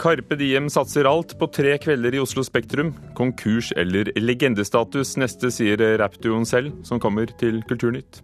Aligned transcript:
Karpe 0.00 0.36
Diem 0.40 0.70
satser 0.72 1.04
alt 1.04 1.34
på 1.36 1.44
tre 1.52 1.74
kvelder 1.76 2.14
i 2.16 2.20
Oslo 2.22 2.40
Spektrum. 2.46 2.94
Konkurs 3.18 3.68
eller 3.76 4.08
legendestatus 4.16 5.18
neste, 5.20 5.50
sier 5.52 5.82
rappduoen 6.00 6.46
selv, 6.48 6.72
som 6.88 7.02
kommer 7.02 7.28
til 7.40 7.60
Kulturnytt. 7.68 8.22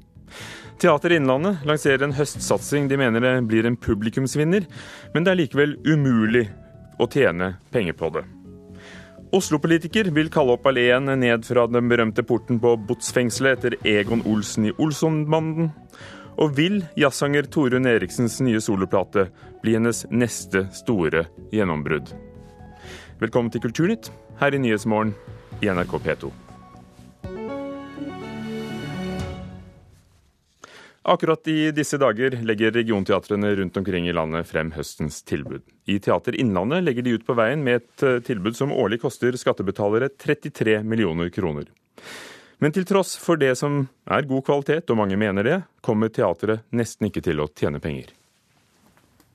Teater 0.80 1.12
Innlandet 1.16 1.66
lanserer 1.68 2.06
en 2.06 2.16
høstsatsing 2.16 2.88
de 2.88 2.96
mener 3.00 3.42
blir 3.44 3.68
en 3.68 3.76
publikumsvinner, 3.76 4.64
men 5.12 5.26
det 5.26 5.32
er 5.32 5.40
likevel 5.42 5.76
umulig 5.84 6.46
å 6.96 7.08
tjene 7.12 7.54
penger 7.72 7.96
på 8.00 8.10
det. 8.16 8.24
Oslo-politiker 9.36 10.08
vil 10.16 10.32
kalle 10.32 10.56
opp 10.56 10.68
alleen 10.70 11.10
ned 11.20 11.44
fra 11.44 11.66
den 11.68 11.90
berømte 11.92 12.24
porten 12.24 12.60
på 12.62 12.72
Botsfengselet 12.88 13.58
etter 13.58 13.76
Egon 13.84 14.24
Olsen 14.24 14.70
i 14.70 14.76
Olsonbanden. 14.80 15.74
Og 16.36 16.52
vil 16.52 16.82
jazzsanger 17.00 17.46
Torunn 17.48 17.88
Eriksens 17.88 18.42
nye 18.44 18.60
soloplate 18.60 19.30
bli 19.62 19.72
hennes 19.78 20.02
neste 20.12 20.66
store 20.76 21.24
gjennombrudd? 21.48 22.10
Velkommen 23.22 23.48
til 23.52 23.62
Kulturnytt 23.64 24.10
her 24.42 24.52
i 24.52 24.60
Nyhetsmorgen 24.60 25.14
i 25.64 25.70
NRK 25.72 25.94
P2. 26.04 26.32
Akkurat 31.06 31.48
i 31.48 31.70
disse 31.72 31.96
dager 32.02 32.34
legger 32.44 32.74
regionteatrene 32.74 33.54
rundt 33.56 33.80
omkring 33.80 34.08
i 34.10 34.12
landet 34.12 34.48
frem 34.50 34.74
høstens 34.76 35.22
tilbud. 35.24 35.62
I 35.88 36.00
Teater 36.02 36.36
Innlandet 36.36 36.84
legger 36.84 37.06
de 37.06 37.16
ut 37.16 37.24
på 37.24 37.36
veien 37.38 37.62
med 37.64 37.80
et 37.80 38.04
eh, 38.04 38.18
tilbud 38.26 38.58
som 38.58 38.74
årlig 38.74 38.98
koster 39.06 39.38
skattebetalere 39.38 40.10
33 40.18 40.82
millioner 40.84 41.30
kroner. 41.32 41.70
Men 42.58 42.72
til 42.72 42.86
tross 42.88 43.16
for 43.20 43.36
det 43.36 43.52
som 43.60 43.82
er 44.08 44.24
god 44.28 44.44
kvalitet, 44.46 44.88
og 44.88 44.96
mange 44.96 45.18
mener 45.20 45.44
det, 45.44 45.58
kommer 45.84 46.08
teatret 46.08 46.64
nesten 46.72 47.10
ikke 47.10 47.20
til 47.26 47.42
å 47.44 47.50
tjene 47.52 47.82
penger. 47.84 48.14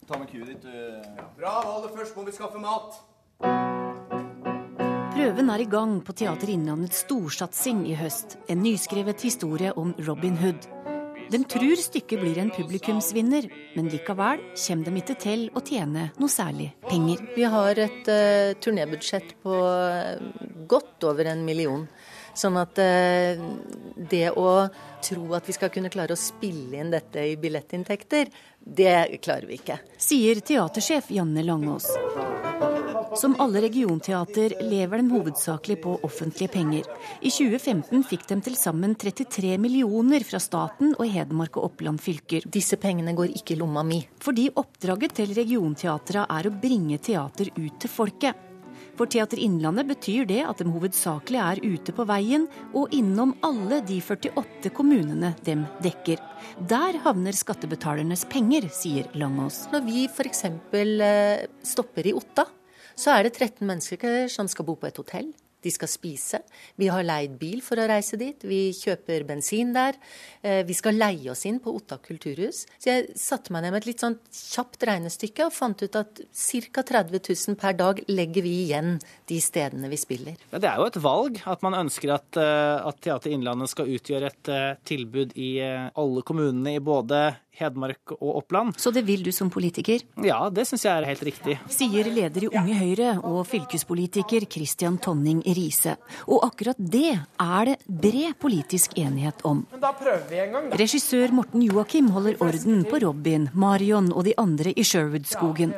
Ta 0.09 0.17
med 0.17 0.31
kuet 0.31 0.49
ditt. 0.49 0.65
Ja. 0.65 1.27
Bra, 1.37 1.53
aller 1.61 1.93
først 1.93 2.17
må 2.17 2.25
vi 2.25 2.33
skaffe 2.33 2.61
mat. 2.61 2.97
Prøven 5.11 5.51
er 5.53 5.61
i 5.61 5.69
gang 5.69 5.99
på 6.01 6.15
Teater 6.17 6.49
Innlandets 6.49 7.03
storsatsing 7.05 7.85
i 7.91 7.95
høst. 7.99 8.39
En 8.49 8.63
nyskrevet 8.65 9.21
historie 9.21 9.73
om 9.77 9.93
Robin 10.07 10.39
Hood. 10.41 10.65
De 11.31 11.39
tror 11.47 11.77
stykket 11.79 12.19
blir 12.19 12.39
en 12.41 12.49
publikumsvinner, 12.51 13.45
men 13.77 13.87
likevel 13.93 14.41
kommer 14.57 14.89
de 14.89 14.99
ikke 14.99 15.15
til 15.21 15.45
å 15.55 15.61
tjene 15.63 16.09
noe 16.17 16.31
særlig 16.31 16.71
penger. 16.89 17.21
Vi 17.37 17.45
har 17.53 17.79
et 17.79 18.09
uh, 18.09 18.57
turnébudsjett 18.59 19.37
på 19.45 19.61
uh, 19.61 20.17
godt 20.67 21.05
over 21.07 21.29
en 21.31 21.45
million. 21.47 21.85
Sånn 22.37 22.57
at 22.61 22.79
uh, 22.79 23.41
det 24.11 24.29
å 24.37 24.51
tro 25.03 25.33
at 25.35 25.47
vi 25.49 25.55
skal 25.55 25.71
kunne 25.73 25.91
klare 25.91 26.15
å 26.15 26.19
spille 26.19 26.79
inn 26.79 26.93
dette 26.93 27.25
i 27.31 27.37
billettinntekter, 27.39 28.31
det 28.61 29.21
klarer 29.23 29.49
vi 29.49 29.57
ikke. 29.59 29.81
Sier 29.97 30.43
teatersjef 30.45 31.09
Janne 31.11 31.43
Langås. 31.45 31.89
Som 33.17 33.35
alle 33.43 33.61
regionteater 33.61 34.53
lever 34.63 35.01
de 35.01 35.11
hovedsakelig 35.11 35.81
på 35.83 35.97
offentlige 36.07 36.51
penger. 36.53 36.85
I 37.19 37.31
2015 37.33 38.05
fikk 38.07 38.23
de 38.29 38.37
til 38.45 38.55
sammen 38.55 38.93
33 38.95 39.57
millioner 39.59 40.23
fra 40.23 40.39
staten 40.39 40.93
og 40.93 41.09
Hedmark 41.11 41.59
og 41.59 41.71
Oppland 41.71 41.99
fylker. 42.03 42.47
Disse 42.47 42.79
pengene 42.79 43.15
går 43.17 43.33
ikke 43.41 43.57
i 43.57 43.59
lomma 43.59 43.83
mi. 43.83 43.99
Fordi 44.23 44.47
oppdraget 44.61 45.17
til 45.19 45.35
regionteatra 45.35 46.23
er 46.37 46.47
å 46.47 46.55
bringe 46.63 47.01
teater 47.03 47.51
ut 47.57 47.81
til 47.83 47.91
folket. 47.91 48.47
For 48.99 49.09
Teater 49.09 49.39
Innlandet 49.41 49.87
betyr 49.89 50.27
det 50.29 50.41
at 50.45 50.61
de 50.61 50.71
hovedsakelig 50.71 51.39
er 51.41 51.61
ute 51.63 51.93
på 51.95 52.05
veien 52.09 52.47
og 52.77 52.93
innom 52.95 53.33
alle 53.45 53.81
de 53.87 53.99
48 54.03 54.71
kommunene 54.75 55.33
de 55.45 55.57
dekker. 55.83 56.21
Der 56.69 56.99
havner 57.05 57.35
skattebetalernes 57.35 58.25
penger, 58.31 58.67
sier 58.73 59.07
Langås. 59.17 59.63
Når 59.73 59.85
vi 59.87 60.07
f.eks. 60.09 60.45
Eh, 60.45 61.45
stopper 61.65 62.11
i 62.11 62.15
Otta, 62.17 62.45
så 62.95 63.15
er 63.15 63.25
det 63.25 63.37
13 63.37 63.63
mennesker 63.65 64.27
som 64.31 64.49
skal 64.51 64.67
bo 64.67 64.75
på 64.77 64.89
et 64.91 64.99
hotell. 64.99 65.31
De 65.61 65.71
skal 65.73 65.89
spise. 65.91 66.41
Vi 66.79 66.89
har 66.91 67.05
leid 67.05 67.37
bil 67.41 67.61
for 67.65 67.79
å 67.79 67.87
reise 67.89 68.17
dit. 68.19 68.41
Vi 68.47 68.71
kjøper 68.75 69.25
bensin 69.29 69.73
der. 69.75 69.97
Eh, 70.41 70.61
vi 70.67 70.75
skal 70.77 70.97
leie 70.97 71.31
oss 71.33 71.45
inn 71.49 71.59
på 71.61 71.73
Otta 71.77 71.99
kulturhus. 72.01 72.63
Så 72.81 72.89
jeg 72.89 73.19
satte 73.19 73.53
meg 73.53 73.65
ned 73.65 73.75
med 73.75 73.83
et 73.83 73.91
litt 73.91 74.03
sånn 74.03 74.17
kjapt 74.33 74.85
regnestykke 74.89 75.47
og 75.47 75.55
fant 75.55 75.83
ut 75.83 75.99
at 75.99 76.23
ca. 76.31 76.85
30 76.91 77.21
000 77.21 77.59
per 77.61 77.77
dag 77.77 78.01
legger 78.09 78.45
vi 78.45 78.55
igjen 78.65 78.97
de 79.29 79.37
stedene 79.43 79.91
vi 79.91 79.99
spiller. 80.01 80.39
Ja, 80.51 80.61
det 80.61 80.71
er 80.71 80.81
jo 80.81 80.89
et 80.89 81.01
valg 81.03 81.41
at 81.45 81.63
man 81.65 81.77
ønsker 81.77 82.15
at, 82.17 82.41
eh, 82.41 82.89
at 82.89 83.01
Teater 83.05 83.33
Innlandet 83.33 83.71
skal 83.71 83.91
utgjøre 83.91 84.31
et 84.33 84.51
eh, 84.51 84.81
tilbud 84.87 85.37
i 85.39 85.51
alle 85.61 86.25
kommunene 86.25 86.75
i 86.77 86.83
både 86.83 87.21
Hedmark 87.59 88.13
og 88.17 88.37
Oppland. 88.41 88.77
Så 88.79 88.91
det 88.95 89.03
vil 89.07 89.23
du 89.25 89.31
som 89.35 89.49
politiker? 89.51 90.03
Ja, 90.23 90.39
det 90.49 90.65
syns 90.69 90.85
jeg 90.87 90.93
er 90.95 91.07
helt 91.09 91.23
riktig. 91.27 91.57
Sier 91.71 92.07
leder 92.07 92.45
i 92.47 92.49
Unge 92.51 92.77
Høyre 92.79 93.09
og 93.27 93.41
fylkespolitiker 93.49 94.45
Christian 94.51 94.97
Tonning 95.01 95.41
Riise. 95.45 95.97
Og 96.27 96.45
akkurat 96.47 96.79
det 96.79 97.17
er 97.17 97.71
det 97.71 97.77
bred 97.87 98.37
politisk 98.41 98.95
enighet 98.99 99.43
om. 99.47 99.65
Men 99.71 99.83
da 99.83 99.91
prøver 99.97 100.23
vi 100.29 100.39
en 100.45 100.55
gang, 100.55 100.69
da. 100.71 100.79
Regissør 100.81 101.35
Morten 101.35 101.65
Joakim 101.67 102.09
holder 102.15 102.39
orden 102.41 102.85
på 102.87 103.01
Robin, 103.03 103.49
Marion 103.53 104.11
og 104.13 104.25
de 104.29 104.35
andre 104.39 104.73
i 104.75 104.85
Sherwood-skogen. 104.87 105.75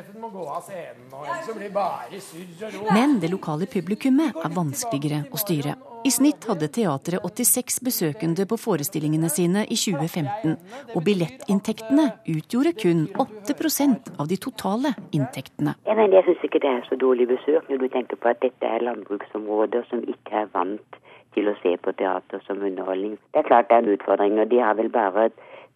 Men 2.92 3.18
det 3.20 3.30
lokale 3.32 3.66
publikummet 3.70 4.36
er 4.44 4.54
vanskeligere 4.54 5.24
å 5.32 5.40
styre. 5.40 5.74
I 6.04 6.10
snitt 6.12 6.44
hadde 6.44 6.68
teatret 6.68 7.22
86 7.24 7.78
besøkende 7.86 8.44
på 8.48 8.58
forestillingene 8.60 9.30
sine 9.32 9.62
i 9.64 9.76
2015, 9.80 10.58
og 10.92 11.00
billettinntektene 11.06 12.10
utgjorde 12.34 12.74
kun 12.82 13.06
8% 13.24 14.10
av 14.20 14.28
de 14.28 14.36
totale 14.36 14.92
inntektene. 15.16 15.72
Ja, 15.88 15.96
men 15.96 16.12
jeg 16.12 16.26
syns 16.26 16.44
ikke 16.44 16.60
det 16.60 16.74
er 16.74 16.84
så 16.90 16.98
dårlig 17.00 17.30
besøk 17.32 17.72
når 17.72 17.80
du 17.86 17.88
tenker 17.96 18.20
på 18.20 18.28
at 18.34 18.42
dette 18.44 18.68
er 18.68 18.84
landbruksområder 18.84 19.88
som 19.88 20.04
ikke 20.04 20.44
er 20.44 20.52
vant 20.52 21.00
til 21.32 21.48
å 21.48 21.56
se 21.62 21.72
på 21.80 21.96
teater 21.96 22.44
som 22.44 22.60
underholdning. 22.60 23.16
Det 23.32 23.40
er 23.40 23.48
klart 23.48 23.70
det 23.70 23.78
er 23.78 23.86
en 23.86 23.94
utfordring, 23.96 24.36
og 24.44 24.52
de 24.52 24.60
har 24.60 24.76
vel 24.76 24.92
bare 24.92 25.30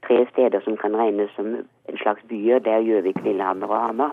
tre 0.06 0.26
steder 0.32 0.60
som 0.64 0.76
kan 0.76 0.96
regnes 0.96 1.32
som 1.36 1.54
en 1.56 2.02
slags 2.02 2.20
byer. 2.28 2.60
Det 2.60 2.72
er 2.72 2.84
Gjøvik, 2.84 3.24
Lillehammer 3.24 3.72
og 3.72 3.80
Hamar. 3.86 4.12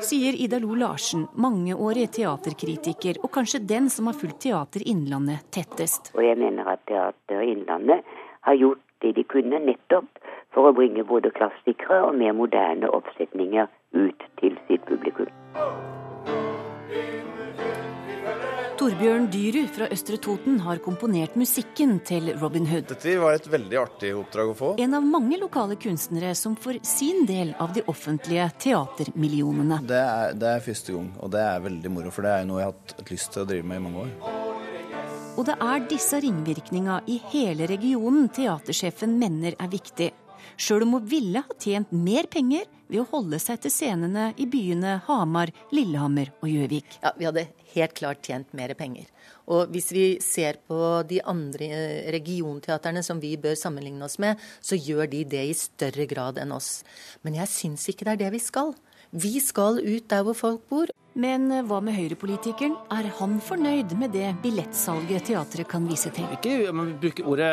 Sier 0.00 0.34
Ida 0.44 0.58
Lo 0.62 0.74
Larsen, 0.74 1.26
mangeårig 1.34 2.10
teaterkritiker, 2.16 3.20
og 3.22 3.32
kanskje 3.34 3.62
den 3.66 3.88
som 3.90 4.10
har 4.10 4.18
fulgt 4.18 4.42
Teater 4.46 4.84
Innlandet 4.86 5.46
tettest. 5.54 6.12
Og 6.16 6.24
jeg 6.26 6.38
mener 6.40 6.68
at 6.74 6.84
Teater 6.90 7.42
Innlandet 7.46 8.06
har 8.46 8.58
gjort 8.58 8.82
det 9.02 9.14
de 9.16 9.24
kunne 9.26 9.58
nettopp 9.62 10.22
for 10.54 10.68
å 10.68 10.76
bringe 10.76 11.04
både 11.08 11.32
klassikere 11.34 12.02
og 12.06 12.18
mer 12.20 12.36
moderne 12.36 12.90
oppsetninger 12.92 13.70
ut 13.96 14.28
til 14.40 14.58
sitt 14.68 14.84
publikum. 14.88 15.30
Torbjørn 18.78 19.26
Dyrud 19.30 19.68
fra 19.74 19.86
Østre 19.92 20.16
Toten 20.22 20.56
har 20.64 20.80
komponert 20.84 21.34
musikken 21.38 21.98
til 22.08 22.30
Robin 22.40 22.64
Hood. 22.70 22.86
Dette 22.90 23.14
var 23.20 23.36
et 23.36 23.48
veldig 23.52 23.78
artig 23.78 24.12
oppdrag 24.16 24.52
å 24.52 24.56
få. 24.56 24.70
En 24.82 24.96
av 24.96 25.04
mange 25.06 25.36
lokale 25.40 25.76
kunstnere 25.80 26.32
som 26.38 26.56
får 26.56 26.80
sin 26.86 27.26
del 27.28 27.52
av 27.62 27.74
de 27.76 27.84
offentlige 27.92 28.48
teatermillionene. 28.64 29.82
Det 29.88 30.00
er, 30.00 30.32
det 30.38 30.54
er 30.56 30.64
første 30.64 30.96
gang, 30.96 31.12
og 31.20 31.34
det 31.34 31.44
er 31.44 31.66
veldig 31.68 31.92
moro, 31.92 32.14
for 32.14 32.26
det 32.26 32.34
er 32.38 32.48
noe 32.48 32.62
jeg 32.62 32.70
har 32.70 32.74
hatt 32.78 33.12
lyst 33.12 33.34
til 33.34 33.44
å 33.44 33.50
drive 33.52 33.68
med 33.68 33.82
i 33.82 33.84
mange 33.86 34.06
år. 34.06 34.40
Og 35.32 35.46
det 35.48 35.56
er 35.64 35.86
disse 35.88 36.20
ringvirkninga 36.24 36.98
i 37.08 37.20
hele 37.32 37.68
regionen 37.70 38.28
teatersjefen 38.32 39.16
mener 39.20 39.56
er 39.56 39.72
viktig. 39.72 40.12
Sjøl 40.60 40.84
om 40.84 40.98
hun 40.98 41.08
ville 41.08 41.42
ha 41.44 41.58
tjent 41.60 41.92
mer 41.94 42.28
penger 42.30 42.66
ved 42.90 43.00
å 43.02 43.08
holde 43.14 43.38
seg 43.40 43.62
til 43.62 43.72
scenene 43.72 44.30
i 44.36 44.46
byene 44.50 44.98
Hamar, 45.06 45.52
Lillehammer 45.72 46.32
og 46.42 46.50
Gjøvik. 46.50 46.98
Ja, 47.00 47.14
vi 47.16 47.28
hadde 47.28 47.46
helt 47.74 47.96
klart 47.98 48.22
tjent 48.26 48.52
mer 48.56 48.74
penger. 48.78 49.08
Og 49.52 49.72
hvis 49.74 49.90
vi 49.94 50.06
ser 50.22 50.60
på 50.68 50.78
de 51.08 51.20
andre 51.28 51.68
regionteaterne 52.14 53.02
som 53.04 53.20
vi 53.22 53.34
bør 53.40 53.58
sammenligne 53.58 54.06
oss 54.06 54.18
med, 54.22 54.40
så 54.60 54.78
gjør 54.78 55.10
de 55.10 55.24
det 55.28 55.44
i 55.50 55.58
større 55.58 56.06
grad 56.10 56.40
enn 56.42 56.54
oss. 56.54 56.80
Men 57.26 57.40
jeg 57.40 57.50
syns 57.50 57.88
ikke 57.90 58.08
det 58.08 58.16
er 58.16 58.24
det 58.26 58.34
vi 58.36 58.42
skal. 58.42 58.74
Vi 59.12 59.36
skal 59.44 59.82
ut 59.82 60.08
der 60.08 60.24
hvor 60.24 60.36
folk 60.38 60.68
bor. 60.70 60.92
Men 61.12 61.50
eh, 61.52 61.64
hva 61.68 61.82
med 61.84 61.96
høyrepolitikeren? 61.98 62.78
Er 62.94 63.10
han 63.18 63.36
fornøyd 63.44 63.92
med 64.00 64.14
det 64.16 64.30
billettsalget 64.44 65.28
teatret 65.28 65.68
kan 65.68 65.84
vise 65.88 66.12
til? 66.16 66.24
Ikke 66.38 66.72
bruker 66.72 67.28
ordet 67.28 67.52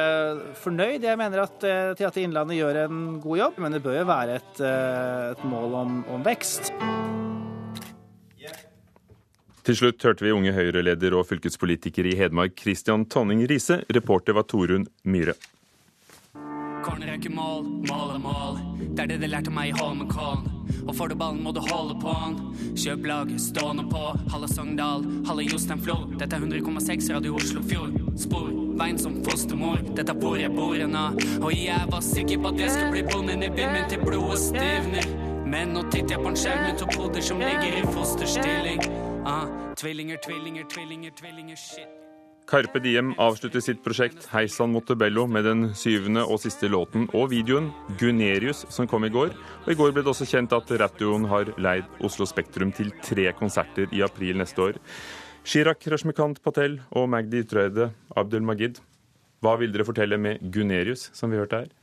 fornøyd. 0.63 1.03
Jeg 1.03 1.19
mener 1.19 1.43
at 1.43 1.67
eh, 1.67 1.91
Teater 1.99 2.23
Innlandet 2.23 2.61
gjør 2.61 2.85
en 2.85 3.03
god 3.19 3.43
jobb, 3.43 3.59
men 3.65 3.75
det 3.75 3.83
bør 3.83 3.99
jo 3.99 4.07
være 4.13 4.39
et, 4.39 4.63
eh, 4.63 5.27
et 5.33 5.45
mål 5.51 5.77
om, 5.83 6.01
om 6.15 6.25
vekst. 6.25 6.71
Til 9.67 9.75
slutt 9.75 10.03
hørte 10.07 10.25
vi 10.25 10.33
unge 10.33 10.53
Høyre-leder 10.55 11.13
og 11.19 11.27
fylkespolitiker 11.29 12.07
i 12.07 12.15
Hedmark 12.17 12.55
Christian 12.59 13.05
Tonning 13.05 13.43
Riise. 13.49 13.81
Reporter 13.93 14.37
var 14.37 14.47
Torunn 14.49 14.87
Myhre. 15.03 15.35
Corner 16.83 17.09
er 17.11 17.17
ikke 17.19 17.33
mål, 17.35 17.65
mål 17.89 18.13
er 18.15 18.21
mål. 18.23 18.59
Det 18.95 19.03
er 19.03 19.09
det 19.11 19.17
de 19.21 19.27
lærte 19.27 19.51
meg 19.51 19.73
i 19.73 19.75
Holmenkollen. 19.75 20.47
Og 20.87 20.93
får 20.95 21.11
du 21.11 21.15
ballen, 21.19 21.41
må 21.43 21.51
du 21.53 21.59
holde 21.59 21.97
på'n. 21.99 22.37
Kjøp 22.79 23.07
lag, 23.09 23.33
stående 23.41 23.83
på. 23.91 24.03
Halla 24.31 24.47
Sogndal, 24.47 25.03
halla 25.27 25.43
Jostein 25.43 25.83
Flo. 25.83 25.97
Dette 26.15 26.39
er 26.39 26.45
100,6 26.45 27.11
Radio 27.13 27.35
Oslo. 27.35 27.63
Spor, 28.17 28.47
veien 28.79 28.97
som 29.01 29.19
fostermor. 29.27 29.83
Dette 29.91 30.15
er 30.15 30.23
hvor 30.23 30.39
jeg 30.39 30.55
bor 30.55 30.79
ennå. 30.79 31.05
Og 31.43 31.51
jeg 31.53 31.91
var 31.91 32.05
sikker 32.05 32.39
på 32.39 32.53
at 32.53 32.63
jeg 32.63 32.73
skulle 32.77 32.95
bli 32.95 33.05
bonden 33.11 33.43
i 33.43 33.51
bilen 33.51 33.75
min 33.75 33.91
til 33.91 34.01
blodet 34.05 34.39
stivner. 34.47 35.11
Men 35.49 35.75
nå 35.75 35.85
titter 35.89 36.15
jeg 36.15 36.23
på 36.23 36.31
en 36.31 36.39
skjerm 36.39 36.65
med 36.67 36.79
to 36.79 36.89
poder 36.95 37.25
som 37.25 37.43
ligger 37.43 37.79
i 37.81 37.85
fosterstilling. 37.91 38.83
Ah, 39.25 39.47
tvillinger, 39.75 40.17
tvillinger, 40.23 40.63
tvillinger, 40.71 41.11
tvillinger, 41.11 41.55
shit. 41.55 41.87
Carpe 42.49 42.79
Diem 42.81 43.11
avslutter 43.21 43.61
sitt 43.61 43.83
prosjekt 43.85 44.25
Heisan 44.31 44.71
Montebello 44.73 45.27
med 45.29 45.45
den 45.45 45.67
syvende 45.77 46.23
og 46.25 46.39
siste 46.41 46.69
låten 46.71 47.05
og 47.13 47.27
videoen 47.29 47.67
Gunerius, 47.99 48.63
som 48.73 48.87
kom 48.89 49.05
i 49.05 49.11
går. 49.13 49.35
Og 49.65 49.69
I 49.69 49.77
går 49.77 49.93
ble 49.93 50.01
det 50.05 50.09
også 50.09 50.25
kjent 50.29 50.55
at 50.57 50.71
rappduoen 50.81 51.27
har 51.29 51.51
leid 51.61 51.85
Oslo 52.01 52.25
Spektrum 52.25 52.71
til 52.73 52.89
tre 53.05 53.27
konserter 53.37 53.91
i 53.93 54.01
april 54.01 54.39
neste 54.41 54.65
år. 54.65 54.79
Chirag 55.45 55.85
Rashmikant 55.93 56.41
Patel 56.41 56.79
og 56.89 57.11
Magdi 57.13 57.43
Trøyde 57.45 57.91
Abdul 58.17 58.47
Magid, 58.47 58.79
hva 59.43 59.53
vil 59.59 59.75
dere 59.75 59.85
fortelle 59.87 60.17
med 60.17 60.41
Gunerius, 60.51 61.11
som 61.13 61.29
vi 61.29 61.37
hørte 61.37 61.61
her? 61.63 61.78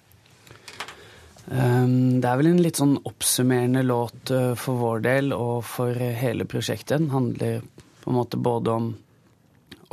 Um, 1.47 2.19
det 2.21 2.27
er 2.27 2.39
vel 2.41 2.51
en 2.51 2.63
litt 2.63 2.81
sånn 2.81 2.97
oppsummerende 3.07 3.85
låt 3.87 4.33
uh, 4.35 4.55
for 4.59 4.81
vår 4.81 5.05
del 5.05 5.35
og 5.37 5.61
for 5.69 5.95
hele 5.95 6.47
prosjektet. 6.49 6.97
Den 6.99 7.13
handler 7.13 7.61
på 8.03 8.11
en 8.11 8.19
måte 8.19 8.41
både 8.41 8.75
om 8.75 8.89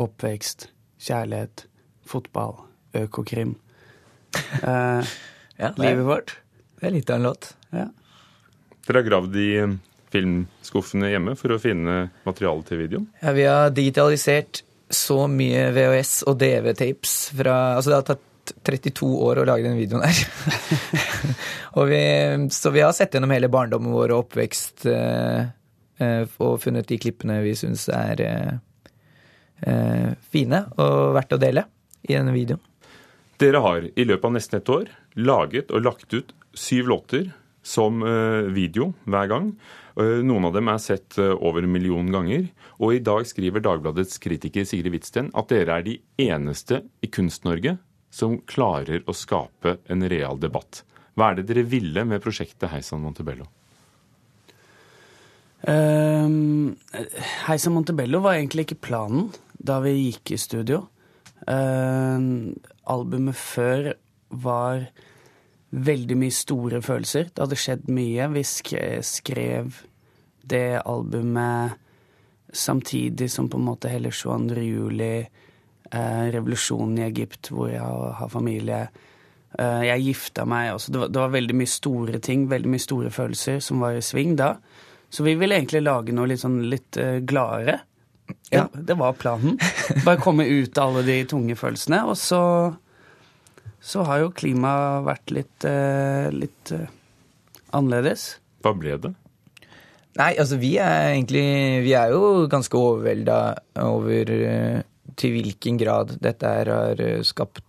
oppvekst, 0.01 0.67
kjærlighet, 1.03 1.67
fotball, 2.09 2.57
økokrim. 2.97 3.55
Uh, 4.63 5.05
ja, 5.61 5.73
livet 5.77 6.07
vårt. 6.07 6.38
Det 6.79 6.89
er 6.89 6.97
litt 6.97 7.13
av 7.13 7.21
en 7.21 7.29
låt. 7.29 7.53
Ja. 7.73 7.88
Dere 8.83 8.99
har 8.99 9.07
gravd 9.07 9.35
i 9.39 9.49
eh, 9.61 9.75
filmskuffene 10.11 11.13
hjemme 11.13 11.38
for 11.39 11.56
å 11.56 11.61
finne 11.61 12.09
materiale 12.25 12.65
til 12.67 12.81
videoen? 12.81 13.06
Ja, 13.21 13.31
vi 13.38 13.45
har 13.47 13.71
digitalisert 13.71 14.63
så 14.94 15.23
mye 15.31 15.69
VHS 15.73 16.25
og 16.29 16.38
DV-tapes 16.41 17.15
fra 17.38 17.56
Altså 17.77 17.94
det 17.94 17.97
har 18.01 18.07
tatt 18.11 18.25
32 18.65 19.10
år 19.27 19.42
å 19.42 19.48
lage 19.48 19.65
denne 19.65 19.80
videoen 19.80 20.06
her. 20.06 20.19
vi, 21.92 22.04
så 22.54 22.74
vi 22.74 22.83
har 22.86 22.94
sett 22.95 23.15
gjennom 23.15 23.33
hele 23.36 23.51
barndommen 23.51 23.94
vår 23.95 24.15
og 24.15 24.25
oppvekst 24.25 24.88
uh, 24.89 25.45
uh, 26.01 26.24
og 26.44 26.60
funnet 26.63 26.89
de 26.89 27.00
klippene 27.01 27.42
vi 27.45 27.56
syns 27.60 27.88
er 27.94 28.24
eh, 29.63 30.12
fine 30.33 30.65
og 30.81 31.13
verdt 31.18 31.36
å 31.36 31.42
dele 31.42 31.65
i 32.04 32.15
denne 32.15 32.33
videoen. 32.36 32.62
Dere 33.42 33.62
har 33.63 33.88
i 33.88 34.06
løpet 34.06 34.27
av 34.27 34.36
nesten 34.36 34.60
et 34.60 34.71
år 34.71 34.92
laget 35.19 35.71
og 35.74 35.86
lagt 35.88 36.13
ut 36.13 36.33
syv 36.56 36.92
låter 36.92 37.31
som 37.63 38.04
eh, 38.04 38.50
video 38.54 38.92
hver 39.07 39.30
gang. 39.31 39.54
Eh, 40.00 40.19
noen 40.25 40.50
av 40.50 40.56
dem 40.56 40.69
er 40.71 40.81
sett 40.83 41.18
eh, 41.21 41.33
over 41.33 41.63
en 41.63 41.74
million 41.74 42.12
ganger. 42.12 42.50
Og 42.83 42.98
i 42.98 43.01
dag 43.04 43.25
skriver 43.27 43.63
Dagbladets 43.63 44.19
kritiker 44.24 44.68
Sigrid 44.68 44.94
Hvitsten 44.94 45.31
at 45.38 45.51
dere 45.51 45.80
er 45.80 45.88
de 45.88 45.98
eneste 46.21 46.83
i 47.04 47.09
Kunst-Norge 47.12 47.77
som 48.13 48.38
klarer 48.50 49.01
å 49.10 49.15
skape 49.18 49.77
en 49.89 50.06
real 50.10 50.38
debatt. 50.42 50.83
Hva 51.18 51.31
er 51.31 51.39
det 51.39 51.48
dere 51.50 51.65
ville 51.65 52.06
med 52.06 52.21
prosjektet 52.21 52.69
Heisan 52.69 53.01
Montebello? 53.01 53.48
Um, 55.63 56.75
Heisan 57.48 57.74
Montebello 57.74 58.19
var 58.21 58.38
egentlig 58.38 58.68
ikke 58.68 58.83
planen 58.89 59.31
da 59.57 59.80
vi 59.83 59.95
gikk 59.95 60.33
i 60.36 60.42
studio. 60.42 60.83
Um, 61.48 62.54
albumet 62.89 63.39
før 63.39 63.94
var 64.44 64.88
veldig 65.74 66.18
mye 66.19 66.33
store 66.36 66.81
følelser. 66.86 67.31
Det 67.31 67.45
hadde 67.45 67.59
skjedd 67.59 67.88
mye. 67.89 68.27
Vi 68.36 68.44
skrev 68.45 69.80
det 70.44 70.83
albumet 70.83 71.80
samtidig 72.54 73.31
som 73.31 73.50
på 73.50 73.57
en 73.57 73.66
måte 73.66 73.89
hele 73.89 74.12
22. 74.13 74.62
juli, 74.68 75.25
revolusjonen 75.94 76.98
i 76.98 77.06
Egypt, 77.06 77.51
hvor 77.54 77.68
jeg 77.69 77.84
har 78.19 78.31
familie. 78.31 78.88
Uh, 79.54 79.84
jeg 79.86 80.07
gifta 80.07 80.48
meg 80.50 80.72
også. 80.74 80.94
Det 80.94 81.01
var, 81.04 81.12
det 81.13 81.22
var 81.22 81.34
veldig 81.36 81.56
mye 81.60 81.69
store 81.69 82.22
ting, 82.25 82.48
veldig 82.50 82.72
mye 82.74 82.81
store 82.81 83.12
følelser 83.13 83.60
som 83.62 83.84
var 83.84 83.98
i 83.98 84.06
sving 84.06 84.34
da. 84.40 84.56
Så 85.13 85.25
vi 85.28 85.36
ville 85.38 85.60
egentlig 85.60 85.84
lage 85.86 86.16
noe 86.16 86.31
litt 86.31 86.42
sånn 86.42 86.63
litt 86.72 86.98
uh, 86.98 87.19
gladere. 87.22 87.84
Ja. 88.50 88.66
Det, 88.74 88.86
det, 88.90 88.95
var 88.98 89.13
planen. 89.19 89.60
Bare 90.06 90.22
komme 90.22 90.48
ut 90.50 90.78
av 90.78 90.90
alle 90.90 91.04
de 91.06 91.19
tunge 91.30 91.57
følelsene. 91.60 92.01
Og 92.10 92.18
så, 92.18 92.42
så 93.84 94.06
har 94.10 94.24
jo 94.24 94.31
klimaet 94.34 95.06
vært 95.06 95.36
litt, 95.36 95.68
uh, 95.68 96.31
litt 96.34 96.74
uh, 96.74 96.88
annerledes. 97.78 98.40
Hva 98.66 98.74
ble 98.78 98.98
det? 99.06 99.13
Nei, 100.18 100.31
altså 100.38 100.60
vi 100.62 100.75
er 100.78 101.16
egentlig 101.16 101.42
Vi 101.81 101.95
er 101.98 102.12
jo 102.13 102.44
ganske 102.45 102.78
overvelda 102.78 103.38
over 103.81 104.30
til 105.19 105.36
hvilken 105.38 105.80
grad 105.81 106.15
dette 106.24 106.54
her 106.57 106.71
har 106.71 107.04
skapt 107.27 107.63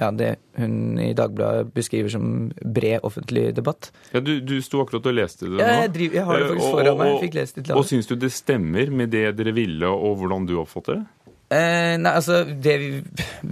ja, 0.00 0.08
det 0.16 0.30
hun 0.56 0.98
i 1.00 1.12
Dagbladet 1.16 1.70
beskriver 1.76 2.12
som 2.12 2.50
bred 2.64 3.04
offentlig 3.06 3.50
debatt. 3.56 3.90
Ja, 4.14 4.22
Du, 4.24 4.38
du 4.40 4.56
sto 4.64 4.82
akkurat 4.84 5.06
og 5.10 5.16
leste 5.16 5.46
det 5.46 5.54
nå. 5.54 5.62
Ja, 5.62 5.84
jeg, 5.84 5.92
driver, 5.96 6.18
jeg 6.20 6.28
har 6.28 6.40
det 6.40 6.48
faktisk 6.50 6.66
eh, 6.66 6.74
foran 6.76 7.00
meg. 7.00 7.12
Jeg 7.12 7.22
fikk 7.26 7.38
lest 7.38 7.58
det 7.58 7.64
til 7.68 7.80
Og 7.80 7.88
syns 7.88 8.10
du 8.10 8.16
det 8.16 8.32
stemmer 8.34 8.92
med 9.02 9.12
det 9.14 9.24
dere 9.38 9.54
ville, 9.56 9.92
og 9.92 10.20
hvordan 10.20 10.48
du 10.48 10.56
oppfatter 10.62 11.00
det? 11.00 11.36
Eh, 11.50 11.94
nei, 11.98 12.12
altså, 12.14 12.42
det 12.46 12.76
vi, 12.78 12.90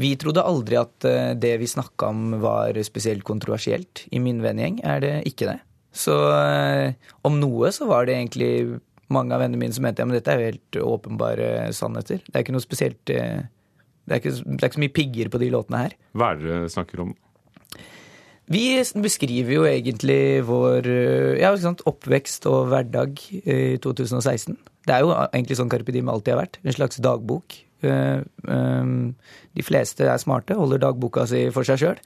vi, 0.01 0.13
trodde 0.21 0.45
aldri 0.47 0.79
at 0.79 1.09
det 1.43 1.55
vi 1.61 1.71
snakka 1.71 2.13
om 2.13 2.37
var 2.43 2.79
spesielt 2.87 3.27
kontroversielt. 3.27 4.07
I 4.15 4.23
min 4.23 4.43
vennegjeng 4.45 4.83
er 4.87 5.03
det 5.05 5.15
ikke 5.31 5.51
det. 5.53 5.59
Så 5.99 6.15
eh, 6.31 6.95
om 7.27 7.41
noe 7.41 7.73
så 7.75 7.89
var 7.89 8.07
det 8.07 8.19
egentlig 8.19 8.53
mange 9.15 9.35
av 9.35 9.43
vennene 9.43 9.61
mine 9.61 9.77
som 9.77 9.87
mente 9.87 10.05
ja, 10.05 10.09
men 10.09 10.19
dette 10.19 10.33
er 10.33 10.41
jo 10.41 10.51
helt 10.51 10.81
åpenbare 10.97 11.49
sannheter. 11.77 12.21
Det 12.27 12.35
er 12.35 12.45
ikke 12.45 12.57
noe 12.57 12.65
spesielt 12.65 13.15
uh, 13.15 13.41
det 14.09 14.17
er, 14.17 14.21
ikke, 14.23 14.35
det 14.41 14.61
er 14.63 14.71
ikke 14.71 14.79
så 14.79 14.85
mye 14.85 14.97
pigger 14.97 15.33
på 15.33 15.41
de 15.43 15.51
låtene 15.53 15.83
her. 15.83 15.97
Hva 16.17 16.33
er 16.33 16.41
det 16.41 16.49
dere 16.49 16.73
snakker 16.73 17.05
om? 17.05 17.17
Vi 18.49 18.65
beskriver 19.05 19.53
jo 19.53 19.67
egentlig 19.69 20.41
vår 20.49 20.87
ja, 21.37 21.51
oppvekst 21.53 22.49
og 22.49 22.71
hverdag 22.71 23.21
i 23.45 23.77
2016. 23.85 24.57
Det 24.89 24.95
er 24.95 25.05
jo 25.05 25.13
egentlig 25.13 25.59
sånn 25.59 25.69
Carpe 25.69 25.93
Diem 25.93 26.09
alltid 26.09 26.33
har 26.33 26.41
vært. 26.47 26.57
En 26.65 26.77
slags 26.77 27.01
dagbok. 27.05 27.59
Eh, 27.85 28.21
ehm, 28.51 28.95
de 29.55 29.63
fleste 29.63 30.07
er 30.09 30.19
smarte, 30.19 30.57
holder 30.59 30.81
dagboka 30.83 31.27
si 31.31 31.45
for 31.55 31.69
seg 31.69 31.83
sjøl. 31.83 32.01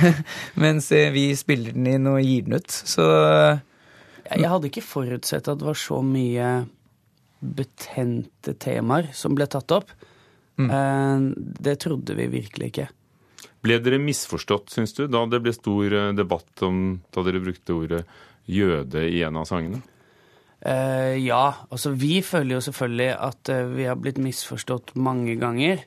Mens 0.62 0.90
eh, 0.92 1.12
vi 1.14 1.30
spiller 1.38 1.76
den 1.76 1.86
inn 1.94 2.10
og 2.10 2.18
gir 2.20 2.48
den 2.48 2.58
ut. 2.58 2.68
Så 2.68 3.06
Jeg 4.30 4.50
hadde 4.50 4.70
ikke 4.70 4.84
forutsett 4.84 5.48
at 5.48 5.60
det 5.60 5.68
var 5.68 5.78
så 5.78 6.00
mye 6.04 6.50
betente 7.40 8.54
temaer 8.58 9.10
som 9.14 9.36
ble 9.36 9.46
tatt 9.50 9.74
opp. 9.76 9.92
Mm. 10.56 10.70
Eh, 10.70 11.26
det 11.66 11.78
trodde 11.84 12.16
vi 12.16 12.28
virkelig 12.32 12.70
ikke. 12.72 12.86
Ble 13.66 13.80
dere 13.82 13.98
misforstått, 14.00 14.70
syns 14.72 14.94
du, 14.96 15.06
da 15.10 15.24
det 15.30 15.42
ble 15.44 15.52
stor 15.54 15.92
eh, 15.92 16.14
debatt 16.16 16.64
om 16.66 16.98
da 17.14 17.24
dere 17.26 17.42
brukte 17.44 17.76
ordet 17.76 18.02
jøde 18.46 19.04
i 19.10 19.22
en 19.26 19.40
av 19.40 19.48
sangene? 19.48 19.82
Uh, 20.66 21.14
ja. 21.20 21.66
Altså, 21.70 21.92
vi 21.94 22.20
føler 22.24 22.56
jo 22.56 22.64
selvfølgelig 22.64 23.10
at 23.12 23.50
uh, 23.52 23.66
vi 23.74 23.84
har 23.86 23.98
blitt 24.00 24.18
misforstått 24.22 24.94
mange 24.98 25.36
ganger. 25.38 25.82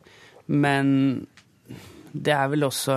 Men 0.46 0.92
det 2.14 2.36
er 2.36 2.52
vel 2.52 2.68
også 2.68 2.96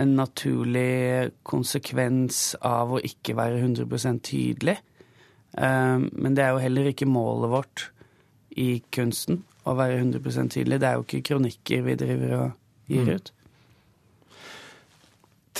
en 0.00 0.14
naturlig 0.16 1.32
konsekvens 1.46 2.54
av 2.64 2.94
å 2.96 3.02
ikke 3.04 3.36
være 3.38 3.60
100 3.60 4.20
tydelig. 4.24 4.78
Uh, 5.52 6.00
men 6.12 6.36
det 6.36 6.46
er 6.46 6.54
jo 6.54 6.62
heller 6.62 6.88
ikke 6.92 7.10
målet 7.10 7.52
vårt 7.52 7.86
i 8.56 8.82
kunsten 8.92 9.42
å 9.68 9.76
være 9.78 10.00
100 10.00 10.48
tydelig. 10.50 10.80
Det 10.80 10.88
er 10.88 10.98
jo 10.98 11.06
ikke 11.06 11.24
kronikker 11.32 11.84
vi 11.86 11.98
driver 12.00 12.34
og 12.38 12.90
gir 12.90 13.06
mm. 13.06 13.14
ut. 13.14 13.32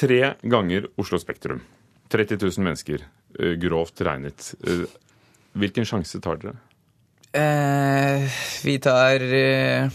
Tre 0.03 0.21
ganger 0.43 0.89
Oslo 1.01 1.21
Spektrum. 1.21 1.61
30 2.13 2.41
000 2.41 2.65
mennesker, 2.67 3.05
eh, 3.39 3.55
grovt 3.61 4.01
regnet. 4.05 4.55
Eh, 4.67 4.85
hvilken 5.57 5.87
sjanse 5.89 6.21
tar 6.21 6.41
dere? 6.43 6.57
Eh, 7.33 8.41
vi 8.65 8.79
tar 8.79 9.23
eh, 9.23 9.89